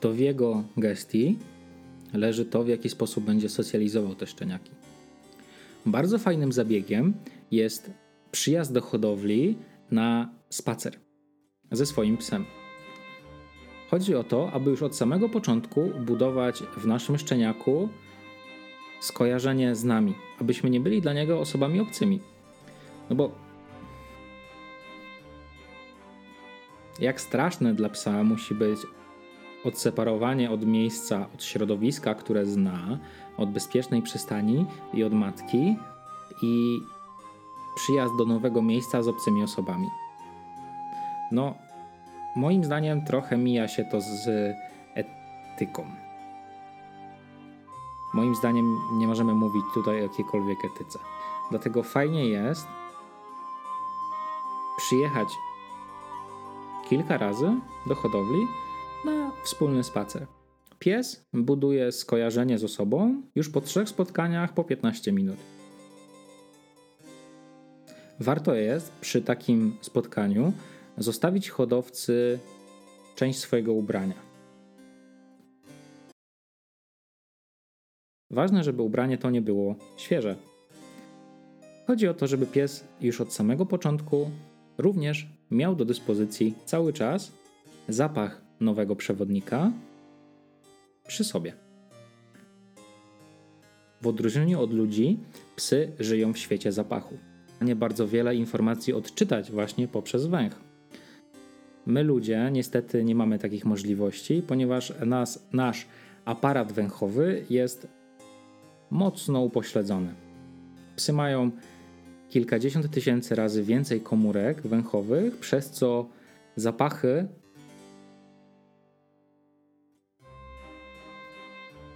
To 0.00 0.12
w 0.12 0.18
jego 0.18 0.64
gestii 0.76 1.38
leży 2.12 2.44
to, 2.44 2.64
w 2.64 2.68
jaki 2.68 2.88
sposób 2.88 3.24
będzie 3.24 3.48
socjalizował 3.48 4.14
te 4.14 4.26
szczeniaki. 4.26 4.70
Bardzo 5.86 6.18
fajnym 6.18 6.52
zabiegiem 6.52 7.14
jest 7.50 7.90
przyjazd 8.32 8.72
do 8.72 8.80
hodowli 8.80 9.56
na 9.90 10.30
spacer 10.48 10.96
ze 11.72 11.86
swoim 11.86 12.16
psem. 12.16 12.44
Chodzi 13.90 14.14
o 14.14 14.24
to, 14.24 14.52
aby 14.52 14.70
już 14.70 14.82
od 14.82 14.96
samego 14.96 15.28
początku 15.28 15.90
budować 16.06 16.62
w 16.76 16.86
naszym 16.86 17.18
szczeniaku 17.18 17.88
skojarzenie 19.00 19.74
z 19.74 19.84
nami, 19.84 20.14
abyśmy 20.40 20.70
nie 20.70 20.80
byli 20.80 21.00
dla 21.00 21.12
niego 21.12 21.40
osobami 21.40 21.80
obcymi. 21.80 22.20
No 23.10 23.16
bo 23.16 23.30
jak 27.00 27.20
straszne 27.20 27.74
dla 27.74 27.88
psa 27.88 28.24
musi 28.24 28.54
być 28.54 28.80
odseparowanie 29.64 30.50
od 30.50 30.66
miejsca, 30.66 31.26
od 31.34 31.44
środowiska, 31.44 32.14
które 32.14 32.46
zna, 32.46 32.98
od 33.36 33.50
bezpiecznej 33.50 34.02
przystani 34.02 34.66
i 34.94 35.04
od 35.04 35.12
matki 35.12 35.76
i 36.42 36.80
przyjazd 37.76 38.16
do 38.18 38.24
nowego 38.24 38.62
miejsca 38.62 39.02
z 39.02 39.08
obcymi 39.08 39.42
osobami. 39.42 39.88
No, 41.32 41.54
moim 42.36 42.64
zdaniem 42.64 43.04
trochę 43.04 43.36
mija 43.36 43.68
się 43.68 43.84
to 43.84 44.00
z 44.00 44.54
etyką. 44.94 45.86
Moim 48.14 48.34
zdaniem 48.34 48.78
nie 48.92 49.06
możemy 49.06 49.34
mówić 49.34 49.64
tutaj 49.74 50.00
o 50.00 50.02
jakiejkolwiek 50.02 50.58
etyce. 50.64 50.98
Dlatego 51.50 51.82
fajnie 51.82 52.28
jest 52.28 52.66
przyjechać 54.86 55.28
kilka 56.88 57.18
razy 57.18 57.60
do 57.86 57.94
hodowli 57.94 58.46
na 59.04 59.32
wspólny 59.44 59.84
spacer. 59.84 60.26
Pies 60.78 61.26
buduje 61.32 61.92
skojarzenie 61.92 62.58
z 62.58 62.64
osobą 62.64 63.22
już 63.34 63.48
po 63.48 63.60
trzech 63.60 63.88
spotkaniach 63.88 64.54
po 64.54 64.64
15 64.64 65.12
minut. 65.12 65.36
Warto 68.20 68.54
jest 68.54 68.92
przy 69.00 69.22
takim 69.22 69.76
spotkaniu 69.80 70.52
zostawić 70.98 71.50
hodowcy 71.50 72.38
część 73.14 73.38
swojego 73.38 73.72
ubrania. 73.72 74.14
Ważne, 78.30 78.64
żeby 78.64 78.82
ubranie 78.82 79.18
to 79.18 79.30
nie 79.30 79.42
było 79.42 79.74
świeże. 79.96 80.36
Chodzi 81.86 82.08
o 82.08 82.14
to, 82.14 82.26
żeby 82.26 82.46
pies 82.46 82.84
już 83.00 83.20
od 83.20 83.32
samego 83.32 83.66
początku 83.66 84.30
również 84.78 85.26
miał 85.50 85.76
do 85.76 85.84
dyspozycji 85.84 86.54
cały 86.64 86.92
czas 86.92 87.32
zapach 87.88 88.42
nowego 88.60 88.96
przewodnika 88.96 89.72
przy 91.06 91.24
sobie. 91.24 91.52
W 94.02 94.06
odróżnieniu 94.06 94.60
od 94.60 94.72
ludzi, 94.72 95.18
psy 95.56 95.92
żyją 95.98 96.32
w 96.32 96.38
świecie 96.38 96.72
zapachu. 96.72 97.18
Nie 97.60 97.76
bardzo 97.76 98.08
wiele 98.08 98.36
informacji 98.36 98.92
odczytać 98.92 99.50
właśnie 99.50 99.88
poprzez 99.88 100.26
węch. 100.26 100.60
My 101.86 102.02
ludzie 102.02 102.50
niestety 102.52 103.04
nie 103.04 103.14
mamy 103.14 103.38
takich 103.38 103.64
możliwości, 103.64 104.42
ponieważ 104.46 104.92
nas, 105.06 105.48
nasz 105.52 105.86
aparat 106.24 106.72
węchowy 106.72 107.44
jest 107.50 107.88
mocno 108.90 109.40
upośledzony. 109.40 110.14
Psy 110.96 111.12
mają 111.12 111.50
kilkadziesiąt 112.30 112.90
tysięcy 112.90 113.34
razy 113.34 113.62
więcej 113.62 114.00
komórek 114.00 114.62
węchowych, 114.62 115.36
przez 115.38 115.70
co 115.70 116.06
zapachy 116.56 117.28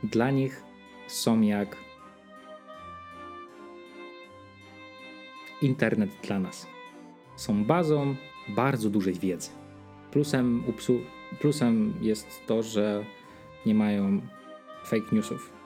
dla 0.03 0.31
nich 0.31 0.63
są 1.09 1.41
jak 1.41 1.77
internet 5.63 6.11
dla 6.23 6.41
nas. 6.41 6.67
Są 7.37 7.65
bazą 7.65 8.15
bardzo 8.49 8.91
dużej 8.91 9.15
wiedzy. 9.15 9.51
Plusem, 10.11 10.65
plusem 11.41 11.95
jest 12.01 12.27
to, 12.47 12.63
że 12.63 13.05
nie 13.67 13.75
mają 13.75 14.21
fake 14.85 15.07
newsów. 15.13 15.60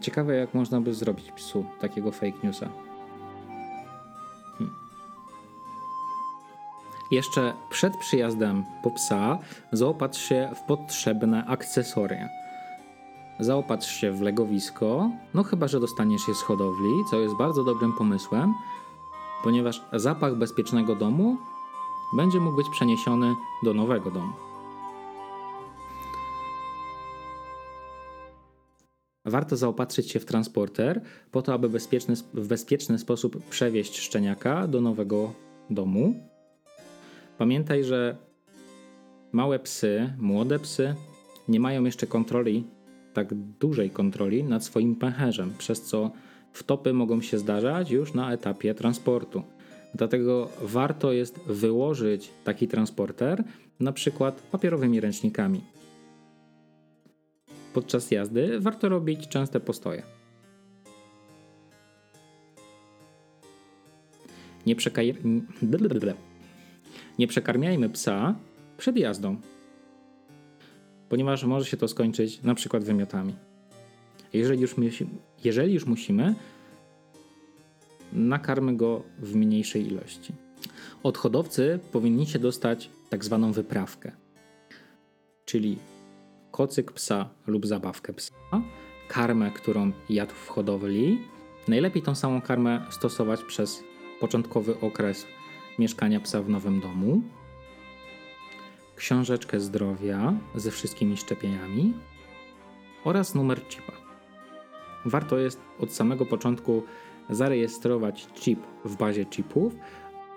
Ciekawe, 0.00 0.36
jak 0.36 0.54
można 0.54 0.80
by 0.80 0.94
zrobić 0.94 1.32
psu 1.32 1.64
takiego 1.80 2.12
fake 2.12 2.38
newsa. 2.42 2.68
Hmm. 4.58 4.74
Jeszcze 7.10 7.54
przed 7.70 7.96
przyjazdem 7.96 8.64
po 8.82 8.90
psa 8.90 9.38
zaopatrz 9.72 10.28
się 10.28 10.50
w 10.54 10.60
potrzebne 10.62 11.44
akcesoria. 11.46 12.28
Zaopatrz 13.40 13.88
się 13.88 14.12
w 14.12 14.22
legowisko, 14.22 15.10
no 15.34 15.42
chyba, 15.42 15.68
że 15.68 15.80
dostaniesz 15.80 16.28
je 16.28 16.34
z 16.34 16.42
hodowli, 16.42 17.04
co 17.10 17.20
jest 17.20 17.34
bardzo 17.34 17.64
dobrym 17.64 17.92
pomysłem, 17.92 18.54
ponieważ 19.44 19.82
zapach 19.92 20.34
bezpiecznego 20.34 20.96
domu 20.96 21.36
będzie 22.16 22.40
mógł 22.40 22.56
być 22.56 22.68
przeniesiony 22.68 23.34
do 23.62 23.74
nowego 23.74 24.10
domu. 24.10 24.32
Warto 29.34 29.56
zaopatrzyć 29.56 30.10
się 30.10 30.20
w 30.20 30.24
transporter 30.24 31.00
po 31.30 31.42
to, 31.42 31.54
aby 31.54 31.68
bezpieczny, 31.68 32.14
w 32.34 32.46
bezpieczny 32.46 32.98
sposób 32.98 33.44
przewieźć 33.50 33.98
szczeniaka 33.98 34.66
do 34.66 34.80
nowego 34.80 35.32
domu. 35.70 36.14
Pamiętaj, 37.38 37.84
że 37.84 38.16
małe 39.32 39.58
psy, 39.58 40.12
młode 40.18 40.58
psy 40.58 40.94
nie 41.48 41.60
mają 41.60 41.84
jeszcze 41.84 42.06
kontroli, 42.06 42.64
tak 43.12 43.34
dużej 43.34 43.90
kontroli 43.90 44.44
nad 44.44 44.64
swoim 44.64 44.96
pęcherzem, 44.96 45.54
przez 45.58 45.82
co 45.82 46.10
wtopy 46.52 46.92
mogą 46.92 47.20
się 47.20 47.38
zdarzać 47.38 47.90
już 47.90 48.14
na 48.14 48.32
etapie 48.32 48.74
transportu. 48.74 49.42
Dlatego 49.94 50.48
warto 50.62 51.12
jest 51.12 51.40
wyłożyć 51.46 52.30
taki 52.44 52.68
transporter 52.68 53.44
na 53.80 53.92
przykład 53.92 54.42
papierowymi 54.42 55.00
ręcznikami. 55.00 55.60
Podczas 57.74 58.10
jazdy 58.10 58.60
warto 58.60 58.88
robić 58.88 59.28
częste 59.28 59.60
postoje. 59.60 60.02
Nie, 64.66 64.76
przekaj... 64.76 65.14
nie 67.18 67.26
przekarmiajmy 67.26 67.90
psa 67.90 68.34
przed 68.78 68.96
jazdą, 68.96 69.40
ponieważ 71.08 71.44
może 71.44 71.66
się 71.66 71.76
to 71.76 71.88
skończyć 71.88 72.42
na 72.42 72.54
przykład 72.54 72.84
wymiotami. 72.84 73.34
Jeżeli 74.32 74.62
już, 74.62 74.74
jeżeli 75.44 75.74
już 75.74 75.86
musimy, 75.86 76.34
nakarmy 78.12 78.76
go 78.76 79.02
w 79.18 79.34
mniejszej 79.34 79.86
ilości. 79.86 80.32
Od 81.02 81.18
hodowcy 81.18 81.78
powinniście 81.92 82.38
dostać 82.38 82.90
tak 83.08 83.24
zwaną 83.24 83.52
wyprawkę, 83.52 84.12
czyli 85.44 85.78
kocyk 86.54 86.92
psa 86.92 87.28
lub 87.46 87.66
zabawkę 87.66 88.12
psa, 88.12 88.32
karmę, 89.08 89.50
którą 89.50 89.92
jadł 90.08 90.34
w 90.34 90.48
hodowli. 90.48 91.20
Najlepiej 91.68 92.02
tą 92.02 92.14
samą 92.14 92.40
karmę 92.40 92.86
stosować 92.90 93.42
przez 93.42 93.84
początkowy 94.20 94.80
okres 94.80 95.26
mieszkania 95.78 96.20
psa 96.20 96.42
w 96.42 96.48
nowym 96.48 96.80
domu, 96.80 97.22
książeczkę 98.96 99.60
zdrowia 99.60 100.32
ze 100.54 100.70
wszystkimi 100.70 101.16
szczepieniami 101.16 101.94
oraz 103.04 103.34
numer 103.34 103.68
chipa. 103.68 103.92
Warto 105.04 105.38
jest 105.38 105.60
od 105.80 105.92
samego 105.92 106.26
początku 106.26 106.82
zarejestrować 107.30 108.26
chip 108.34 108.60
w 108.84 108.96
bazie 108.96 109.26
chipów, 109.26 109.72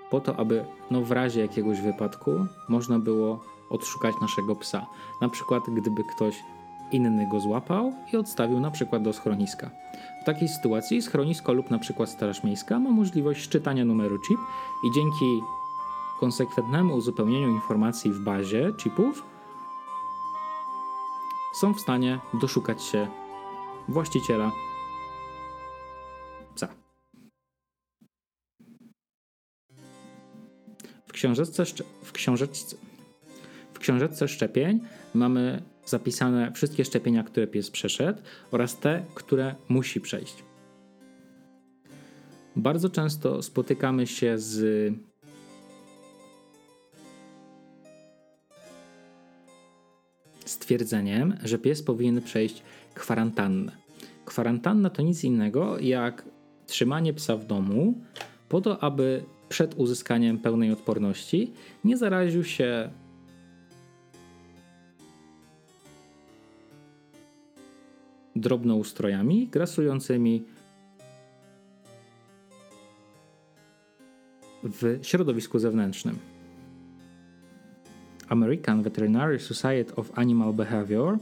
po 0.10 0.20
to, 0.20 0.36
aby 0.36 0.66
no, 0.92 1.02
w 1.02 1.12
razie 1.12 1.42
jakiegoś 1.42 1.82
wypadku 1.82 2.46
można 2.70 3.00
było 3.00 3.57
odszukać 3.70 4.16
naszego 4.22 4.56
psa. 4.56 4.86
Na 5.22 5.30
przykład, 5.30 5.64
gdyby 5.70 6.04
ktoś 6.04 6.44
inny 6.92 7.28
go 7.28 7.40
złapał 7.40 7.94
i 8.14 8.18
odstawił 8.18 8.60
na 8.60 8.72
przykład 8.72 9.04
do 9.04 9.14
schroniska. 9.14 9.70
W 10.22 10.26
takiej 10.26 10.48
sytuacji 10.48 11.02
schronisko 11.02 11.54
lub 11.54 11.72
na 11.72 11.80
przykład 11.80 12.10
Straż 12.10 12.44
Miejska 12.44 12.80
ma 12.80 12.90
możliwość 12.90 13.42
szczytania 13.42 13.86
numeru 13.86 14.20
chip 14.20 14.40
i 14.84 14.96
dzięki 14.96 15.42
konsekwentnemu 16.20 16.96
uzupełnieniu 16.96 17.50
informacji 17.50 18.12
w 18.12 18.20
bazie 18.20 18.74
chipów 18.78 19.24
są 21.54 21.74
w 21.74 21.82
stanie 21.82 22.20
doszukać 22.34 22.84
się 22.84 23.08
właściciela 23.88 24.52
psa. 26.56 26.68
W 31.08 31.12
książeczce, 31.12 31.64
w 32.04 32.12
książeczce, 32.12 32.78
książeczce 33.88 34.28
szczepień 34.28 34.80
mamy 35.14 35.62
zapisane 35.86 36.52
wszystkie 36.52 36.86
szczepienia, 36.86 37.24
które 37.24 37.48
pies 37.48 37.72
przeszedł 37.72 38.22
oraz 38.52 38.80
te, 38.80 39.06
które 39.16 39.56
musi 39.70 40.02
przejść. 40.02 40.44
Bardzo 42.56 42.90
często 42.90 43.42
spotykamy 43.42 44.08
się 44.08 44.38
z 44.38 44.94
stwierdzeniem, 50.46 51.38
że 51.44 51.58
pies 51.58 51.84
powinien 51.84 52.22
przejść 52.22 52.64
kwarantannę. 52.94 53.72
Kwarantanna 54.26 54.90
to 54.90 55.02
nic 55.02 55.24
innego 55.24 55.80
jak 55.80 56.26
trzymanie 56.66 57.14
psa 57.14 57.38
w 57.38 57.46
domu 57.46 58.02
po 58.50 58.62
to, 58.62 58.84
aby 58.84 59.24
przed 59.50 59.74
uzyskaniem 59.78 60.40
pełnej 60.40 60.72
odporności 60.72 61.54
nie 61.84 61.98
zaraził 61.98 62.44
się 62.44 62.90
drobnoustrojami 68.40 69.48
grasującymi 69.48 70.44
w 74.64 75.00
środowisku 75.02 75.60
zewnętrznym. 75.60 76.18
American 78.30 78.84
Veterinary 78.84 79.40
Society 79.40 79.96
of 79.96 80.12
Animal 80.16 80.54
Behavior 80.54 81.18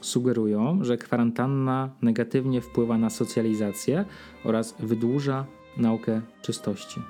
sugerują, 0.00 0.84
że 0.84 0.96
kwarantanna 0.96 1.90
negatywnie 2.02 2.60
wpływa 2.60 2.98
na 2.98 3.10
socjalizację 3.10 4.04
oraz 4.44 4.74
wydłuża 4.78 5.46
naukę 5.76 6.20
czystości. 6.42 7.00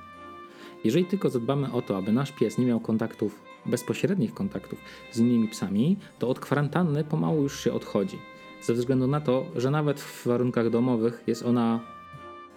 Jeżeli 0.84 1.04
tylko 1.04 1.30
zadbamy 1.30 1.72
o 1.72 1.82
to, 1.82 1.96
aby 1.96 2.12
nasz 2.12 2.32
pies 2.32 2.58
nie 2.58 2.66
miał 2.66 2.80
kontaktów, 2.80 3.49
bezpośrednich 3.66 4.34
kontaktów 4.34 4.78
z 5.12 5.18
innymi 5.18 5.48
psami, 5.48 5.96
to 6.18 6.28
od 6.28 6.40
kwarantanny 6.40 7.04
pomału 7.04 7.42
już 7.42 7.60
się 7.60 7.72
odchodzi. 7.72 8.18
Ze 8.62 8.74
względu 8.74 9.06
na 9.06 9.20
to, 9.20 9.44
że 9.56 9.70
nawet 9.70 10.00
w 10.00 10.26
warunkach 10.26 10.70
domowych 10.70 11.22
jest 11.26 11.42
ona 11.42 11.80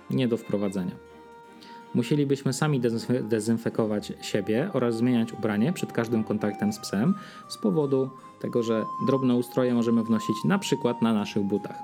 nie 0.10 0.28
do 0.28 0.38
wprowadzenia. 0.38 0.96
Musielibyśmy 1.94 2.54
sami 2.54 2.82
dezynfekować 3.22 4.14
siebie 4.22 4.70
oraz 4.74 4.98
zmieniać 4.98 5.34
ubranie 5.34 5.74
przed 5.74 5.92
każdym 5.92 6.24
kontaktem 6.24 6.74
z 6.74 6.80
psem 6.80 7.16
z 7.48 7.58
powodu 7.58 8.10
tego, 8.42 8.64
że 8.64 8.86
drobne 9.08 9.36
ustroje 9.36 9.74
możemy 9.74 10.04
wnosić 10.04 10.36
na 10.46 10.60
przykład 10.60 11.02
na 11.02 11.14
naszych 11.14 11.44
butach. 11.44 11.80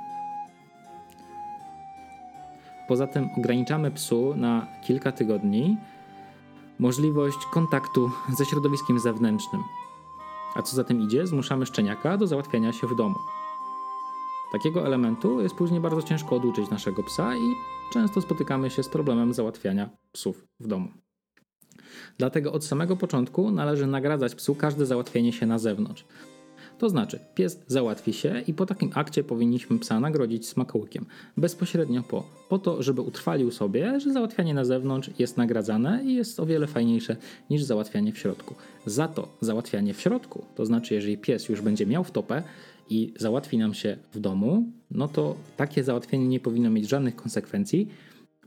Poza 2.88 3.08
tym 3.08 3.30
ograniczamy 3.38 3.92
psu 3.92 4.34
na 4.36 4.68
kilka 4.84 5.12
tygodni 5.12 5.78
możliwość 6.80 7.46
kontaktu 7.46 8.12
ze 8.38 8.46
środowiskiem 8.46 9.00
zewnętrznym. 9.00 9.64
A 10.56 10.62
co 10.62 10.76
za 10.76 10.84
tym 10.84 11.02
idzie, 11.02 11.28
zmuszamy 11.28 11.66
szczeniaka 11.66 12.18
do 12.18 12.28
załatwiania 12.28 12.74
się 12.74 12.88
w 12.88 12.96
domu. 12.96 13.16
Takiego 14.52 14.86
elementu 14.86 15.42
jest 15.42 15.56
później 15.56 15.80
bardzo 15.80 16.02
ciężko 16.02 16.36
oduczyć 16.36 16.70
naszego 16.70 17.04
psa 17.04 17.36
i 17.36 17.56
często 17.94 18.22
spotykamy 18.22 18.70
się 18.70 18.84
z 18.84 18.90
problemem 18.90 19.34
załatwiania 19.34 19.90
psów 20.12 20.48
w 20.60 20.68
domu. 20.68 20.90
Dlatego 22.18 22.54
od 22.54 22.66
samego 22.66 22.96
początku 22.96 23.52
należy 23.52 23.88
nagradzać 23.88 24.36
psu 24.36 24.56
każde 24.56 24.86
załatwienie 24.86 25.34
się 25.34 25.46
na 25.46 25.60
zewnątrz. 25.60 26.06
To 26.80 26.90
znaczy, 26.90 27.20
pies 27.36 27.60
załatwi 27.68 28.14
się 28.14 28.44
i 28.48 28.54
po 28.54 28.66
takim 28.66 28.92
akcie 28.96 29.24
powinniśmy 29.24 29.80
psa 29.80 30.00
nagrodzić 30.00 30.48
smakołykiem, 30.48 31.06
bezpośrednio 31.38 32.04
po, 32.04 32.24
po 32.50 32.60
to, 32.60 32.84
żeby 32.84 33.02
utrwalił 33.02 33.52
sobie, 33.52 34.00
że 34.00 34.14
załatwianie 34.14 34.54
na 34.54 34.66
zewnątrz 34.66 35.10
jest 35.20 35.38
nagradzane 35.38 36.04
i 36.06 36.16
jest 36.16 36.40
o 36.40 36.46
wiele 36.46 36.68
fajniejsze 36.68 37.16
niż 37.50 37.64
załatwianie 37.64 38.14
w 38.14 38.18
środku. 38.18 38.56
Za 38.86 39.08
to 39.08 39.28
załatwianie 39.42 39.94
w 39.94 40.02
środku, 40.02 40.46
to 40.56 40.66
znaczy, 40.66 40.94
jeżeli 40.94 41.18
pies 41.18 41.50
już 41.50 41.62
będzie 41.62 41.86
miał 41.86 42.04
wtopę 42.04 42.44
i 42.90 43.14
załatwi 43.18 43.58
nam 43.58 43.74
się 43.74 43.98
w 44.12 44.20
domu, 44.20 44.72
no 44.92 45.08
to 45.08 45.36
takie 45.58 45.84
załatwienie 45.84 46.28
nie 46.28 46.40
powinno 46.40 46.70
mieć 46.70 46.90
żadnych 46.90 47.16
konsekwencji, 47.16 47.88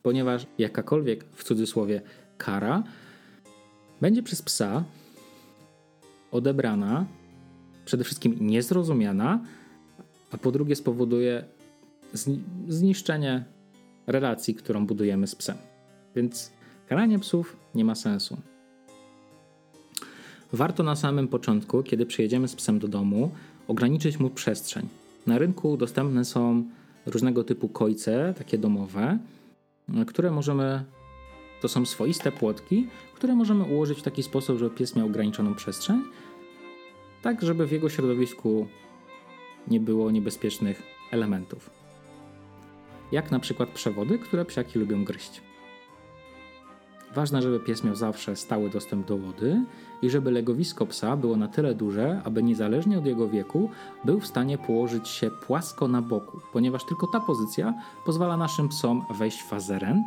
ponieważ 0.02 0.46
jakakolwiek 0.58 1.24
w 1.34 1.44
cudzysłowie 1.44 2.02
kara 2.38 2.82
będzie 4.00 4.22
przez 4.22 4.42
psa 4.42 4.84
odebrana 6.30 7.06
przede 7.84 8.04
wszystkim 8.04 8.36
niezrozumiana, 8.40 9.40
a 10.32 10.38
po 10.38 10.52
drugie 10.52 10.76
spowoduje 10.76 11.44
zniszczenie 12.68 13.44
relacji, 14.06 14.54
którą 14.54 14.86
budujemy 14.86 15.26
z 15.26 15.34
psem. 15.34 15.56
Więc 16.16 16.50
karanie 16.88 17.18
psów 17.18 17.56
nie 17.74 17.84
ma 17.84 17.94
sensu. 17.94 18.36
Warto 20.52 20.82
na 20.82 20.96
samym 20.96 21.28
początku, 21.28 21.82
kiedy 21.82 22.06
przyjedziemy 22.06 22.48
z 22.48 22.56
psem 22.56 22.78
do 22.78 22.88
domu, 22.88 23.30
ograniczyć 23.68 24.18
mu 24.18 24.30
przestrzeń. 24.30 24.88
Na 25.26 25.38
rynku 25.38 25.76
dostępne 25.76 26.24
są 26.24 26.64
różnego 27.06 27.44
typu 27.44 27.68
kojce, 27.68 28.34
takie 28.38 28.58
domowe, 28.58 29.18
które 30.06 30.30
możemy. 30.30 30.84
To 31.62 31.68
są 31.68 31.86
swoiste 31.86 32.32
płotki, 32.32 32.86
które 33.14 33.34
możemy 33.34 33.64
ułożyć 33.64 33.98
w 33.98 34.02
taki 34.02 34.22
sposób, 34.22 34.58
żeby 34.58 34.76
pies 34.76 34.96
miał 34.96 35.06
ograniczoną 35.06 35.54
przestrzeń 35.54 36.02
tak 37.22 37.42
żeby 37.42 37.66
w 37.66 37.72
jego 37.72 37.88
środowisku 37.88 38.66
nie 39.68 39.80
było 39.80 40.10
niebezpiecznych 40.10 40.82
elementów. 41.10 41.70
Jak 43.12 43.30
na 43.30 43.38
przykład 43.38 43.68
przewody, 43.68 44.18
które 44.18 44.44
psiaki 44.44 44.78
lubią 44.78 45.04
gryźć. 45.04 45.42
Ważne, 47.14 47.42
żeby 47.42 47.60
pies 47.60 47.84
miał 47.84 47.94
zawsze 47.94 48.36
stały 48.36 48.70
dostęp 48.70 49.06
do 49.06 49.18
wody 49.18 49.64
i 50.02 50.10
żeby 50.10 50.30
legowisko 50.30 50.86
psa 50.86 51.16
było 51.16 51.36
na 51.36 51.48
tyle 51.48 51.74
duże, 51.74 52.20
aby 52.24 52.42
niezależnie 52.42 52.98
od 52.98 53.06
jego 53.06 53.28
wieku 53.28 53.70
był 54.04 54.20
w 54.20 54.26
stanie 54.26 54.58
położyć 54.58 55.08
się 55.08 55.30
płasko 55.30 55.88
na 55.88 56.02
boku, 56.02 56.40
ponieważ 56.52 56.84
tylko 56.84 57.06
ta 57.06 57.20
pozycja 57.20 57.74
pozwala 58.06 58.36
naszym 58.36 58.68
psom 58.68 59.04
wejść 59.10 59.42
w 59.42 59.48
fazę 59.48 59.78
REN 59.78 60.04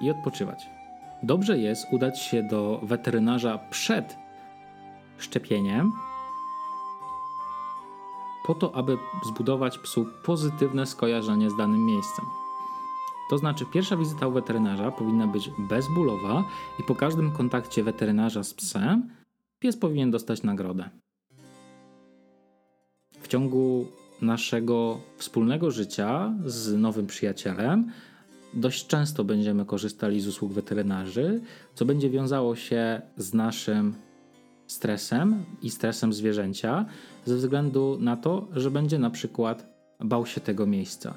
i 0.00 0.10
odpoczywać. 0.10 0.70
Dobrze 1.22 1.58
jest 1.58 1.86
udać 1.92 2.20
się 2.20 2.42
do 2.42 2.80
weterynarza 2.82 3.58
przed 3.58 4.25
szczepieniem, 5.18 5.92
po 8.46 8.54
to, 8.54 8.74
aby 8.74 8.98
zbudować 9.26 9.78
psu 9.78 10.06
pozytywne 10.24 10.86
skojarzenie 10.86 11.50
z 11.50 11.56
danym 11.56 11.84
miejscem. 11.84 12.24
To 13.30 13.38
znaczy, 13.38 13.64
pierwsza 13.72 13.96
wizyta 13.96 14.26
u 14.26 14.32
weterynarza 14.32 14.90
powinna 14.90 15.26
być 15.26 15.50
bezbólowa 15.58 16.44
i 16.80 16.82
po 16.82 16.94
każdym 16.94 17.32
kontakcie 17.32 17.82
weterynarza 17.82 18.44
z 18.44 18.54
psem 18.54 19.08
pies 19.58 19.76
powinien 19.76 20.10
dostać 20.10 20.42
nagrodę. 20.42 20.90
W 23.20 23.28
ciągu 23.28 23.86
naszego 24.22 25.00
wspólnego 25.16 25.70
życia 25.70 26.34
z 26.44 26.74
nowym 26.74 27.06
przyjacielem 27.06 27.92
dość 28.54 28.86
często 28.86 29.24
będziemy 29.24 29.64
korzystali 29.64 30.20
z 30.20 30.26
usług 30.28 30.52
weterynarzy, 30.52 31.40
co 31.74 31.84
będzie 31.84 32.10
wiązało 32.10 32.56
się 32.56 33.02
z 33.16 33.34
naszym 33.34 33.94
stresem 34.66 35.44
i 35.62 35.70
stresem 35.70 36.12
zwierzęcia 36.12 36.86
ze 37.24 37.36
względu 37.36 37.98
na 38.00 38.16
to, 38.16 38.48
że 38.52 38.70
będzie 38.70 38.98
na 38.98 39.10
przykład 39.10 39.66
bał 40.00 40.26
się 40.26 40.40
tego 40.40 40.66
miejsca. 40.66 41.14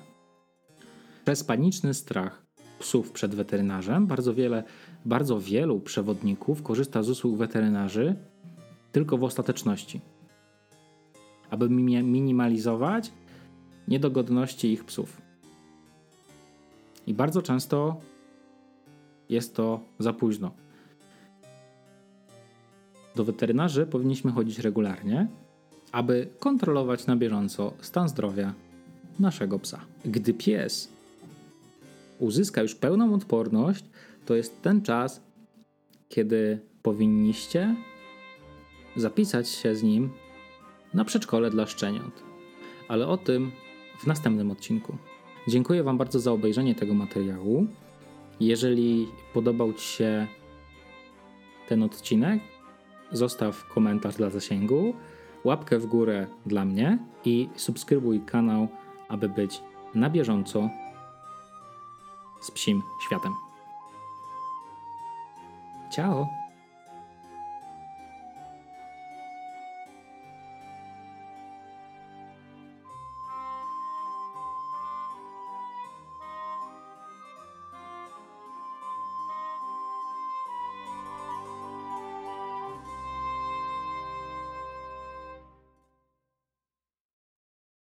Przez 1.26 1.44
paniczny 1.44 1.94
strach 1.94 2.46
psów 2.80 3.12
przed 3.12 3.36
weterynarzem 3.36 4.08
bardzo 4.08 4.34
wiele, 4.34 4.64
bardzo 5.06 5.40
wielu 5.40 5.80
przewodników 5.80 6.64
korzysta 6.64 7.04
z 7.04 7.10
usług 7.10 7.38
weterynarzy 7.38 8.16
tylko 8.92 9.18
w 9.18 9.24
ostateczności, 9.24 10.02
aby 11.50 11.70
minimalizować 12.04 13.12
niedogodności 13.88 14.72
ich 14.72 14.86
psów. 14.86 15.22
I 17.08 17.14
bardzo 17.14 17.42
często 17.42 18.02
jest 19.30 19.56
to 19.56 19.80
za 20.00 20.14
późno. 20.14 20.52
Do 23.20 23.26
weterynarzy 23.26 23.86
powinniśmy 23.86 24.32
chodzić 24.32 24.60
regularnie, 24.60 25.28
aby 25.92 26.28
kontrolować 26.40 27.08
na 27.08 27.16
bieżąco 27.16 27.74
stan 27.82 28.10
zdrowia 28.10 28.54
naszego 29.20 29.60
psa. 29.60 29.80
Gdy 30.06 30.34
pies 30.34 30.90
uzyska 32.20 32.62
już 32.62 32.76
pełną 32.76 33.14
odporność, 33.14 33.86
to 34.26 34.36
jest 34.36 34.62
ten 34.62 34.82
czas, 34.82 35.22
kiedy 36.10 36.60
powinniście 36.82 37.76
zapisać 38.96 39.50
się 39.50 39.76
z 39.76 39.84
nim 39.84 40.10
na 40.94 41.06
przedszkole 41.06 41.50
dla 41.50 41.66
szczeniąt. 41.66 42.24
Ale 42.88 43.08
o 43.08 43.18
tym 43.18 43.52
w 44.00 44.08
następnym 44.08 44.52
odcinku. 44.52 44.98
Dziękuję 45.48 45.84
Wam 45.84 45.98
bardzo 45.98 46.20
za 46.20 46.32
obejrzenie 46.32 46.76
tego 46.76 46.94
materiału. 46.94 47.68
Jeżeli 48.40 49.08
podobał 49.34 49.74
Ci 49.74 49.86
się 49.86 50.28
ten 51.68 51.84
odcinek, 51.84 52.42
zostaw 53.12 53.68
komentarz 53.68 54.16
dla 54.16 54.30
zasięgu, 54.30 54.94
łapkę 55.44 55.80
w 55.80 55.86
górę 55.86 56.28
dla 56.46 56.66
mnie 56.66 56.98
i 57.26 57.50
subskrybuj 57.56 58.22
kanał, 58.22 58.68
aby 59.10 59.30
być 59.30 59.62
na 59.96 60.10
bieżąco 60.10 60.70
z 62.42 62.52
psim 62.52 62.82
światem. 63.08 63.34
Ciao! 65.92 66.39